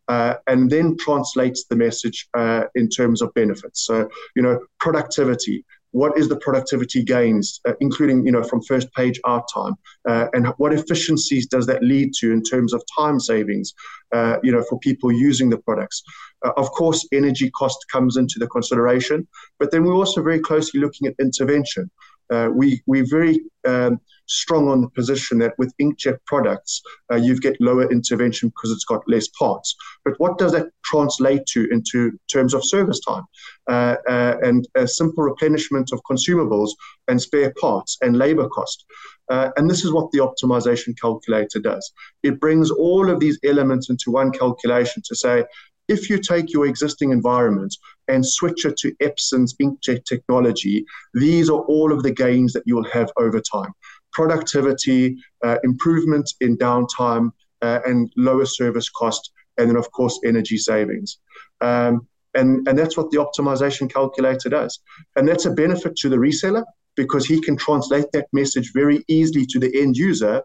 Uh, 0.09 0.35
and 0.47 0.71
then 0.71 0.97
translates 0.97 1.64
the 1.68 1.77
message 1.77 2.29
uh, 2.35 2.64
in 2.75 2.88
terms 2.88 3.21
of 3.23 3.33
benefits. 3.35 3.85
So, 3.87 4.09
you 4.35 4.42
know, 4.42 4.59
productivity, 4.81 5.64
what 5.92 6.18
is 6.18 6.29
the 6.29 6.37
productivity 6.37 7.05
gains, 7.05 7.61
uh, 7.66 7.75
including 7.81 8.27
you 8.27 8.33
know 8.33 8.42
from 8.42 8.62
first 8.62 8.92
page 8.95 9.21
out 9.27 9.45
time, 9.55 9.75
uh, 10.09 10.27
and 10.33 10.49
what 10.57 10.73
efficiencies 10.73 11.47
does 11.47 11.66
that 11.66 11.83
lead 11.83 12.12
to 12.14 12.33
in 12.33 12.42
terms 12.42 12.73
of 12.75 12.83
time 12.99 13.21
savings, 13.21 13.75
uh, 14.12 14.38
you 14.42 14.51
know, 14.51 14.62
for 14.68 14.79
people 14.81 15.12
using 15.12 15.51
the 15.51 15.59
products. 15.59 16.03
Uh, 16.45 16.51
of 16.57 16.71
course, 16.73 17.07
energy 17.12 17.51
cost 17.51 17.79
comes 17.90 18.16
into 18.16 18.38
the 18.38 18.49
consideration, 18.49 19.29
but 19.59 19.71
then 19.71 19.85
we're 19.85 19.95
also 19.95 20.23
very 20.23 20.40
closely 20.40 20.81
looking 20.81 21.07
at 21.07 21.14
intervention. 21.21 21.90
Uh, 22.33 22.49
we 22.49 22.83
we're 22.87 23.07
very 23.09 23.40
um, 23.66 24.01
strong 24.27 24.68
on 24.68 24.81
the 24.81 24.88
position 24.88 25.38
that 25.38 25.53
with 25.59 25.75
inkjet 25.81 26.18
products, 26.27 26.81
uh, 27.12 27.16
you 27.16 27.38
get 27.38 27.61
lower 27.61 27.90
intervention 27.90 28.49
because 28.49 28.71
it's 28.71 28.85
got 28.85 29.07
less 29.07 29.29
parts. 29.29 29.75
But 30.05 30.14
what 30.18 30.38
does 30.38 30.53
that 30.53 30.68
translate 30.85 31.45
to 31.47 31.68
into 31.71 32.18
terms 32.33 32.55
of 32.55 32.64
service 32.64 33.01
time 33.01 33.25
uh, 33.68 33.97
uh, 34.09 34.37
and 34.42 34.66
a 34.75 34.87
simple 34.87 35.25
replenishment 35.25 35.90
of 35.92 36.01
consumables 36.11 36.71
and 37.09 37.21
spare 37.21 37.53
parts 37.61 37.99
and 38.01 38.16
labor 38.16 38.49
cost? 38.49 38.85
Uh, 39.31 39.51
and 39.57 39.71
this 39.71 39.85
is 39.85 39.92
what 39.92 40.11
the 40.11 40.18
optimization 40.18 40.99
calculator 41.01 41.61
does. 41.61 41.92
It 42.23 42.40
brings 42.40 42.71
all 42.71 43.09
of 43.09 43.21
these 43.21 43.38
elements 43.45 43.88
into 43.88 44.11
one 44.11 44.31
calculation 44.33 45.03
to 45.07 45.14
say, 45.14 45.45
if 45.88 46.09
you 46.09 46.18
take 46.18 46.53
your 46.53 46.66
existing 46.66 47.11
environment 47.12 47.77
and 48.09 48.25
switch 48.25 48.64
it 48.64 48.77
to 48.79 48.95
Epson's 49.01 49.55
inkjet 49.61 50.05
technology, 50.05 50.85
these 51.14 51.51
are 51.51 51.61
all 51.62 51.92
of 51.92 52.03
the 52.03 52.12
gains 52.12 52.53
that 52.53 52.62
you'll 52.66 52.90
have 52.90 53.11
over 53.16 53.40
time 53.40 53.73
productivity, 54.12 55.16
uh, 55.42 55.57
improvement 55.64 56.31
in 56.40 56.57
downtime, 56.59 57.31
uh, 57.62 57.81
and 57.87 58.12
lower 58.16 58.45
service 58.45 58.88
cost, 58.90 59.33
and 59.59 59.68
then, 59.68 59.77
of 59.77 59.90
course, 59.92 60.21
energy 60.25 60.59
savings. 60.59 61.18
Um, 61.61 62.07
and, 62.35 62.66
and 62.66 62.79
that's 62.79 62.97
what 62.97 63.11
the 63.11 63.18
optimization 63.18 63.92
calculator 63.92 64.49
does. 64.49 64.81
And 65.16 65.29
that's 65.29 65.47
a 65.47 65.51
benefit 65.51 65.97
to 65.97 66.09
the 66.09 66.16
reseller 66.16 66.64
because 66.97 67.27
he 67.27 67.40
can 67.40 67.57
translate 67.57 68.07
that 68.12 68.27
message 68.33 68.73
very 68.75 69.05
easily 69.09 69.47
to 69.47 69.59
the 69.59 69.81
end 69.81 69.97
user. 69.97 70.42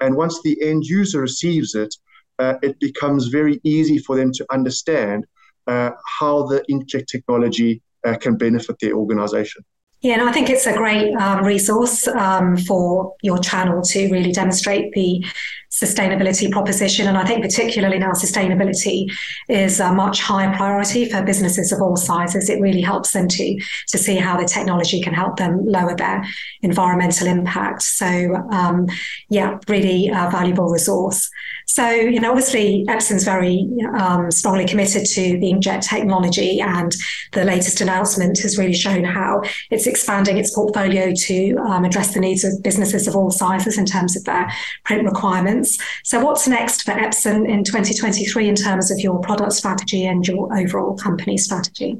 And 0.00 0.16
once 0.16 0.40
the 0.42 0.60
end 0.62 0.84
user 0.84 1.20
receives 1.20 1.74
it, 1.74 1.94
uh, 2.38 2.54
it 2.62 2.78
becomes 2.80 3.28
very 3.28 3.60
easy 3.64 3.98
for 3.98 4.16
them 4.16 4.32
to 4.32 4.46
understand 4.50 5.26
uh, 5.66 5.90
how 6.18 6.44
the 6.46 6.64
inkjet 6.70 7.06
technology 7.06 7.82
uh, 8.06 8.16
can 8.16 8.36
benefit 8.36 8.76
their 8.80 8.94
organization. 8.94 9.64
Yeah, 10.00 10.14
and 10.20 10.28
I 10.28 10.32
think 10.32 10.48
it's 10.48 10.66
a 10.66 10.72
great 10.72 11.12
um, 11.14 11.44
resource 11.44 12.06
um, 12.06 12.56
for 12.56 13.14
your 13.22 13.38
channel 13.38 13.82
to 13.82 14.12
really 14.12 14.30
demonstrate 14.30 14.92
the 14.92 15.24
sustainability 15.70 16.50
proposition. 16.50 17.06
And 17.06 17.18
I 17.18 17.24
think 17.24 17.42
particularly 17.42 17.98
now 17.98 18.12
sustainability 18.12 19.06
is 19.48 19.80
a 19.80 19.92
much 19.92 20.20
higher 20.20 20.54
priority 20.56 21.08
for 21.08 21.22
businesses 21.22 21.72
of 21.72 21.82
all 21.82 21.96
sizes. 21.96 22.48
It 22.48 22.60
really 22.60 22.80
helps 22.80 23.12
them 23.12 23.28
to, 23.28 23.60
to 23.88 23.98
see 23.98 24.16
how 24.16 24.36
the 24.38 24.46
technology 24.46 25.00
can 25.00 25.14
help 25.14 25.36
them 25.36 25.64
lower 25.64 25.94
their 25.94 26.24
environmental 26.62 27.26
impact. 27.26 27.82
So 27.82 28.34
um, 28.50 28.86
yeah, 29.28 29.58
really 29.68 30.08
a 30.08 30.30
valuable 30.30 30.70
resource. 30.70 31.30
So, 31.66 31.88
you 31.90 32.18
know, 32.18 32.30
obviously 32.30 32.86
Epson's 32.88 33.24
very 33.24 33.68
um, 33.98 34.30
strongly 34.30 34.66
committed 34.66 35.04
to 35.04 35.38
the 35.38 35.52
inkjet 35.52 35.86
technology 35.86 36.60
and 36.60 36.94
the 37.32 37.44
latest 37.44 37.82
announcement 37.82 38.38
has 38.40 38.56
really 38.56 38.74
shown 38.74 39.04
how 39.04 39.42
it's 39.70 39.86
expanding 39.86 40.38
its 40.38 40.54
portfolio 40.54 41.12
to 41.14 41.56
um, 41.58 41.84
address 41.84 42.14
the 42.14 42.20
needs 42.20 42.42
of 42.42 42.62
businesses 42.62 43.06
of 43.06 43.14
all 43.14 43.30
sizes 43.30 43.76
in 43.76 43.84
terms 43.84 44.16
of 44.16 44.24
their 44.24 44.50
print 44.84 45.04
requirements. 45.04 45.57
So, 45.64 46.24
what's 46.24 46.46
next 46.48 46.82
for 46.82 46.92
Epson 46.92 47.48
in 47.48 47.64
2023 47.64 48.48
in 48.48 48.54
terms 48.54 48.90
of 48.90 48.98
your 49.00 49.20
product 49.20 49.52
strategy 49.52 50.06
and 50.06 50.26
your 50.26 50.56
overall 50.56 50.96
company 50.96 51.36
strategy? 51.38 51.98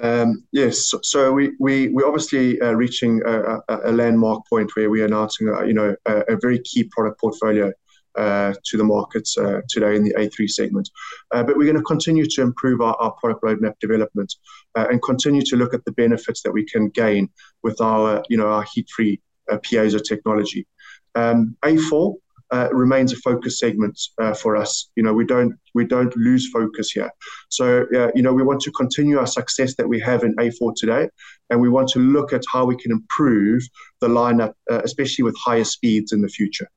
Um, 0.00 0.44
yes, 0.52 0.92
so 1.02 1.32
we 1.32 1.52
we 1.58 1.88
we 1.88 2.02
obviously 2.04 2.60
uh, 2.60 2.72
reaching 2.72 3.20
a, 3.26 3.58
a, 3.68 3.90
landmark 3.90 4.46
point 4.48 4.70
where 4.76 4.90
we 4.90 5.02
are 5.02 5.06
announcing, 5.06 5.48
a, 5.48 5.66
you 5.66 5.72
know, 5.72 5.96
a, 6.06 6.20
a 6.28 6.36
very 6.40 6.60
key 6.60 6.84
product 6.84 7.20
portfolio 7.20 7.72
uh, 8.18 8.52
to 8.64 8.76
the 8.76 8.84
markets 8.84 9.36
uh, 9.38 9.60
today 9.68 9.96
in 9.96 10.02
the 10.02 10.14
A3 10.14 10.48
segment. 10.48 10.90
Uh, 11.32 11.42
but 11.42 11.56
we're 11.56 11.64
going 11.64 11.76
to 11.76 11.82
continue 11.82 12.26
to 12.26 12.42
improve 12.42 12.80
our, 12.80 12.94
our 12.96 13.12
product 13.12 13.42
roadmap 13.42 13.78
development 13.80 14.34
uh, 14.74 14.86
and 14.90 15.02
continue 15.02 15.42
to 15.42 15.56
look 15.56 15.74
at 15.74 15.84
the 15.84 15.92
benefits 15.92 16.42
that 16.42 16.52
we 16.52 16.64
can 16.64 16.88
gain 16.88 17.28
with 17.62 17.80
our, 17.80 18.22
you 18.28 18.36
know, 18.36 18.48
our 18.48 18.64
heat-free 18.74 19.20
uh, 19.50 19.58
piezo 19.58 20.02
technology. 20.02 20.66
Um, 21.14 21.56
A4 21.64 22.14
uh, 22.50 22.68
remains 22.72 23.12
a 23.12 23.16
focus 23.16 23.58
segment 23.58 24.00
uh, 24.20 24.34
for 24.34 24.56
us. 24.56 24.90
You 24.96 25.02
know, 25.02 25.12
we 25.12 25.24
don't 25.24 25.54
we 25.74 25.84
don't 25.84 26.14
lose 26.16 26.48
focus 26.50 26.90
here. 26.90 27.10
So 27.50 27.86
uh, 27.94 28.10
you 28.14 28.22
know, 28.22 28.32
we 28.32 28.42
want 28.42 28.60
to 28.62 28.72
continue 28.72 29.18
our 29.18 29.26
success 29.26 29.74
that 29.76 29.88
we 29.88 30.00
have 30.00 30.24
in 30.24 30.34
A4 30.36 30.74
today, 30.76 31.08
and 31.50 31.60
we 31.60 31.68
want 31.68 31.88
to 31.90 31.98
look 31.98 32.32
at 32.32 32.42
how 32.50 32.64
we 32.64 32.76
can 32.76 32.90
improve 32.90 33.62
the 34.00 34.08
lineup, 34.08 34.54
uh, 34.70 34.80
especially 34.84 35.24
with 35.24 35.36
higher 35.36 35.64
speeds 35.64 36.12
in 36.12 36.20
the 36.20 36.28
future. 36.28 36.68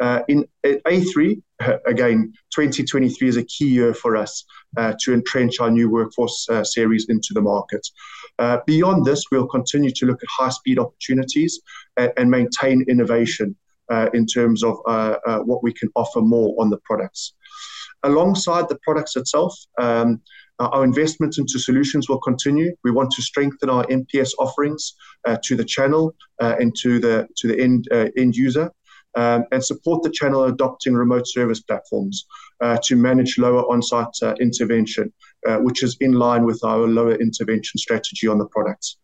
Uh, 0.00 0.22
in 0.26 0.44
A3, 0.64 1.40
uh, 1.60 1.76
again, 1.86 2.32
2023 2.52 3.28
is 3.28 3.36
a 3.36 3.44
key 3.44 3.68
year 3.68 3.94
for 3.94 4.16
us 4.16 4.44
to 4.98 5.12
entrench 5.12 5.60
our 5.60 5.70
new 5.70 5.88
workforce 5.88 6.48
series 6.64 7.06
into 7.08 7.32
the 7.32 7.40
market. 7.40 7.86
beyond 8.66 9.04
this, 9.04 9.22
we'll 9.30 9.46
continue 9.46 9.92
to 9.92 10.06
look 10.06 10.20
at 10.20 10.28
high 10.36 10.48
speed 10.48 10.80
opportunities 10.80 11.60
and, 11.96 12.12
and 12.16 12.28
maintain 12.28 12.84
innovation 12.88 13.54
uh, 13.54 13.63
in 14.12 14.26
terms 14.26 14.62
of 14.62 14.78
uh, 14.86 15.16
uh, 15.26 15.38
what 15.40 15.62
we 15.62 15.72
can 15.72 15.90
offer 15.94 16.20
more 16.20 16.54
on 16.58 16.70
the 16.70 16.78
products. 16.84 17.34
Alongside 18.02 18.68
the 18.68 18.78
products 18.82 19.16
itself, 19.16 19.54
um, 19.80 20.20
our 20.58 20.84
investment 20.84 21.38
into 21.38 21.58
solutions 21.58 22.08
will 22.08 22.20
continue. 22.20 22.72
We 22.84 22.92
want 22.92 23.10
to 23.12 23.22
strengthen 23.22 23.70
our 23.70 23.84
MPS 23.86 24.30
offerings 24.38 24.94
uh, 25.26 25.38
to 25.44 25.56
the 25.56 25.64
channel 25.64 26.14
uh, 26.40 26.54
and 26.60 26.74
to 26.76 27.00
the 27.00 27.26
to 27.38 27.48
the 27.48 27.60
end 27.60 27.88
uh, 27.90 28.08
end 28.16 28.36
user, 28.36 28.70
um, 29.16 29.44
and 29.52 29.64
support 29.64 30.02
the 30.02 30.10
channel 30.10 30.44
adopting 30.44 30.94
remote 30.94 31.26
service 31.26 31.60
platforms 31.60 32.26
to 32.82 32.96
manage 32.96 33.36
lower 33.36 33.62
on-site 33.70 34.38
intervention, 34.40 35.12
which 35.60 35.82
is 35.82 35.96
in 36.00 36.12
line 36.12 36.44
with 36.44 36.62
our 36.64 36.86
lower 36.86 37.14
intervention 37.16 37.78
strategy 37.78 38.26
on 38.28 38.38
the 38.38 38.46
products. 38.46 38.96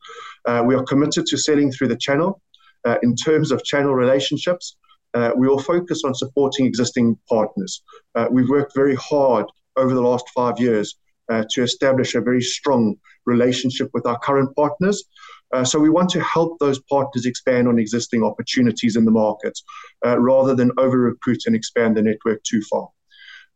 we 0.64 0.74
are 0.74 0.84
committed 0.84 1.26
to 1.26 1.36
selling 1.36 1.70
through 1.72 1.88
the 1.88 1.96
channel 1.96 2.40
uh, 2.84 2.96
in 3.02 3.14
terms 3.14 3.50
of 3.50 3.64
channel 3.64 3.94
relationships, 3.94 4.76
uh, 5.14 5.30
we 5.36 5.48
will 5.48 5.58
focus 5.58 6.02
on 6.04 6.14
supporting 6.14 6.66
existing 6.66 7.18
partners. 7.28 7.82
Uh, 8.14 8.26
we've 8.30 8.48
worked 8.48 8.74
very 8.74 8.94
hard 8.96 9.46
over 9.76 9.94
the 9.94 10.00
last 10.00 10.28
five 10.34 10.58
years 10.58 10.96
uh, 11.30 11.44
to 11.50 11.62
establish 11.62 12.14
a 12.14 12.20
very 12.20 12.42
strong 12.42 12.94
relationship 13.26 13.88
with 13.92 14.06
our 14.06 14.18
current 14.20 14.54
partners. 14.56 15.04
Uh, 15.52 15.64
so 15.64 15.78
we 15.78 15.90
want 15.90 16.08
to 16.10 16.22
help 16.22 16.58
those 16.58 16.80
partners 16.88 17.26
expand 17.26 17.66
on 17.68 17.78
existing 17.78 18.22
opportunities 18.22 18.96
in 18.96 19.04
the 19.04 19.10
market 19.10 19.58
uh, 20.06 20.18
rather 20.18 20.54
than 20.54 20.70
over 20.78 20.98
recruit 20.98 21.40
and 21.46 21.56
expand 21.56 21.96
the 21.96 22.02
network 22.02 22.42
too 22.44 22.62
far. 22.62 22.88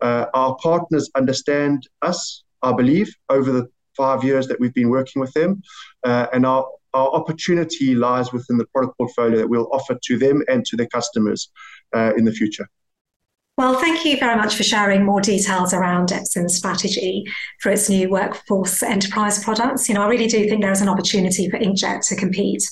Our 0.00 0.56
partners 0.56 1.10
understand 1.14 1.88
us, 2.02 2.42
I 2.62 2.72
believe, 2.72 3.14
over 3.30 3.50
the 3.50 3.68
five 3.96 4.22
years 4.22 4.46
that 4.48 4.60
we've 4.60 4.74
been 4.74 4.90
working 4.90 5.18
with 5.18 5.32
them, 5.32 5.62
and 6.04 6.44
our 6.44 6.66
our 6.94 7.08
opportunity 7.10 7.94
lies 7.94 8.32
within 8.32 8.56
the 8.56 8.66
product 8.66 8.96
portfolio 8.96 9.38
that 9.38 9.48
we'll 9.48 9.68
offer 9.72 9.98
to 10.02 10.18
them 10.18 10.42
and 10.48 10.64
to 10.66 10.76
their 10.76 10.86
customers 10.86 11.50
uh, 11.94 12.12
in 12.16 12.24
the 12.24 12.32
future. 12.32 12.66
Well, 13.56 13.78
thank 13.78 14.04
you 14.04 14.18
very 14.18 14.36
much 14.36 14.56
for 14.56 14.64
sharing 14.64 15.04
more 15.04 15.20
details 15.20 15.72
around 15.72 16.08
Epson's 16.08 16.56
strategy 16.56 17.24
for 17.60 17.70
its 17.70 17.88
new 17.88 18.08
WorkForce 18.08 18.82
Enterprise 18.82 19.44
products. 19.44 19.88
You 19.88 19.94
know, 19.94 20.02
I 20.02 20.08
really 20.08 20.26
do 20.26 20.48
think 20.48 20.60
there 20.60 20.72
is 20.72 20.80
an 20.80 20.88
opportunity 20.88 21.48
for 21.48 21.60
inkjet 21.60 22.04
to 22.08 22.16
compete 22.16 22.64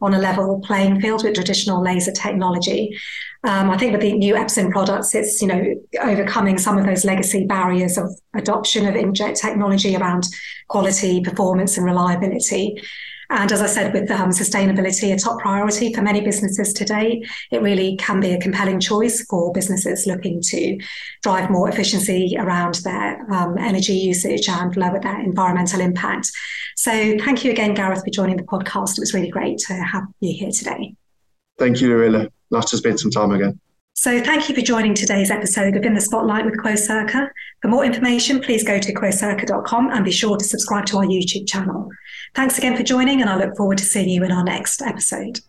on 0.00 0.14
a 0.14 0.18
level 0.18 0.60
playing 0.64 0.98
field 0.98 1.24
with 1.24 1.34
traditional 1.34 1.82
laser 1.82 2.12
technology. 2.12 2.96
Um, 3.44 3.68
I 3.68 3.76
think 3.76 3.92
with 3.92 4.00
the 4.00 4.14
new 4.14 4.34
Epson 4.34 4.70
products, 4.70 5.14
it's 5.14 5.42
you 5.42 5.48
know 5.48 5.74
overcoming 6.00 6.56
some 6.56 6.78
of 6.78 6.86
those 6.86 7.04
legacy 7.04 7.44
barriers 7.44 7.98
of 7.98 8.10
adoption 8.34 8.86
of 8.86 8.94
inkjet 8.94 9.38
technology 9.38 9.94
around 9.94 10.24
quality, 10.68 11.20
performance, 11.20 11.76
and 11.76 11.84
reliability. 11.84 12.82
And 13.30 13.52
as 13.52 13.62
I 13.62 13.66
said, 13.66 13.92
with 13.92 14.10
um, 14.10 14.30
sustainability 14.30 15.14
a 15.14 15.16
top 15.16 15.38
priority 15.38 15.94
for 15.94 16.02
many 16.02 16.20
businesses 16.20 16.72
today, 16.72 17.22
it 17.52 17.62
really 17.62 17.96
can 17.96 18.18
be 18.18 18.32
a 18.32 18.40
compelling 18.40 18.80
choice 18.80 19.24
for 19.26 19.52
businesses 19.52 20.04
looking 20.04 20.42
to 20.42 20.78
drive 21.22 21.48
more 21.48 21.68
efficiency 21.68 22.34
around 22.36 22.74
their 22.82 23.32
um, 23.32 23.56
energy 23.56 23.92
usage 23.94 24.48
and 24.48 24.76
lower 24.76 25.00
their 25.00 25.20
environmental 25.20 25.80
impact. 25.80 26.28
So 26.74 26.90
thank 27.18 27.44
you 27.44 27.52
again, 27.52 27.74
Gareth, 27.74 28.02
for 28.04 28.10
joining 28.10 28.36
the 28.36 28.42
podcast. 28.42 28.98
It 28.98 29.00
was 29.00 29.14
really 29.14 29.30
great 29.30 29.58
to 29.58 29.74
have 29.74 30.04
you 30.18 30.34
here 30.36 30.50
today. 30.50 30.94
Thank 31.56 31.80
you, 31.80 31.88
Lorella. 31.88 32.28
Nice 32.50 32.70
to 32.70 32.78
spend 32.78 32.98
some 32.98 33.12
time 33.12 33.30
again. 33.30 33.60
So 33.94 34.20
thank 34.20 34.48
you 34.48 34.54
for 34.54 34.62
joining 34.62 34.94
today's 34.94 35.30
episode 35.30 35.76
of 35.76 35.84
In 35.84 35.94
the 35.94 36.00
Spotlight 36.00 36.46
with 36.46 36.56
Quocirca. 36.56 37.28
For 37.60 37.68
more 37.68 37.84
information, 37.84 38.40
please 38.40 38.64
go 38.64 38.78
to 38.78 38.94
quocirca.com 38.94 39.90
and 39.90 40.04
be 40.04 40.10
sure 40.10 40.38
to 40.38 40.44
subscribe 40.44 40.86
to 40.86 40.98
our 40.98 41.04
YouTube 41.04 41.46
channel. 41.46 41.90
Thanks 42.34 42.56
again 42.56 42.76
for 42.76 42.82
joining, 42.82 43.20
and 43.20 43.28
I 43.28 43.36
look 43.36 43.56
forward 43.56 43.78
to 43.78 43.84
seeing 43.84 44.08
you 44.08 44.24
in 44.24 44.32
our 44.32 44.44
next 44.44 44.80
episode. 44.80 45.40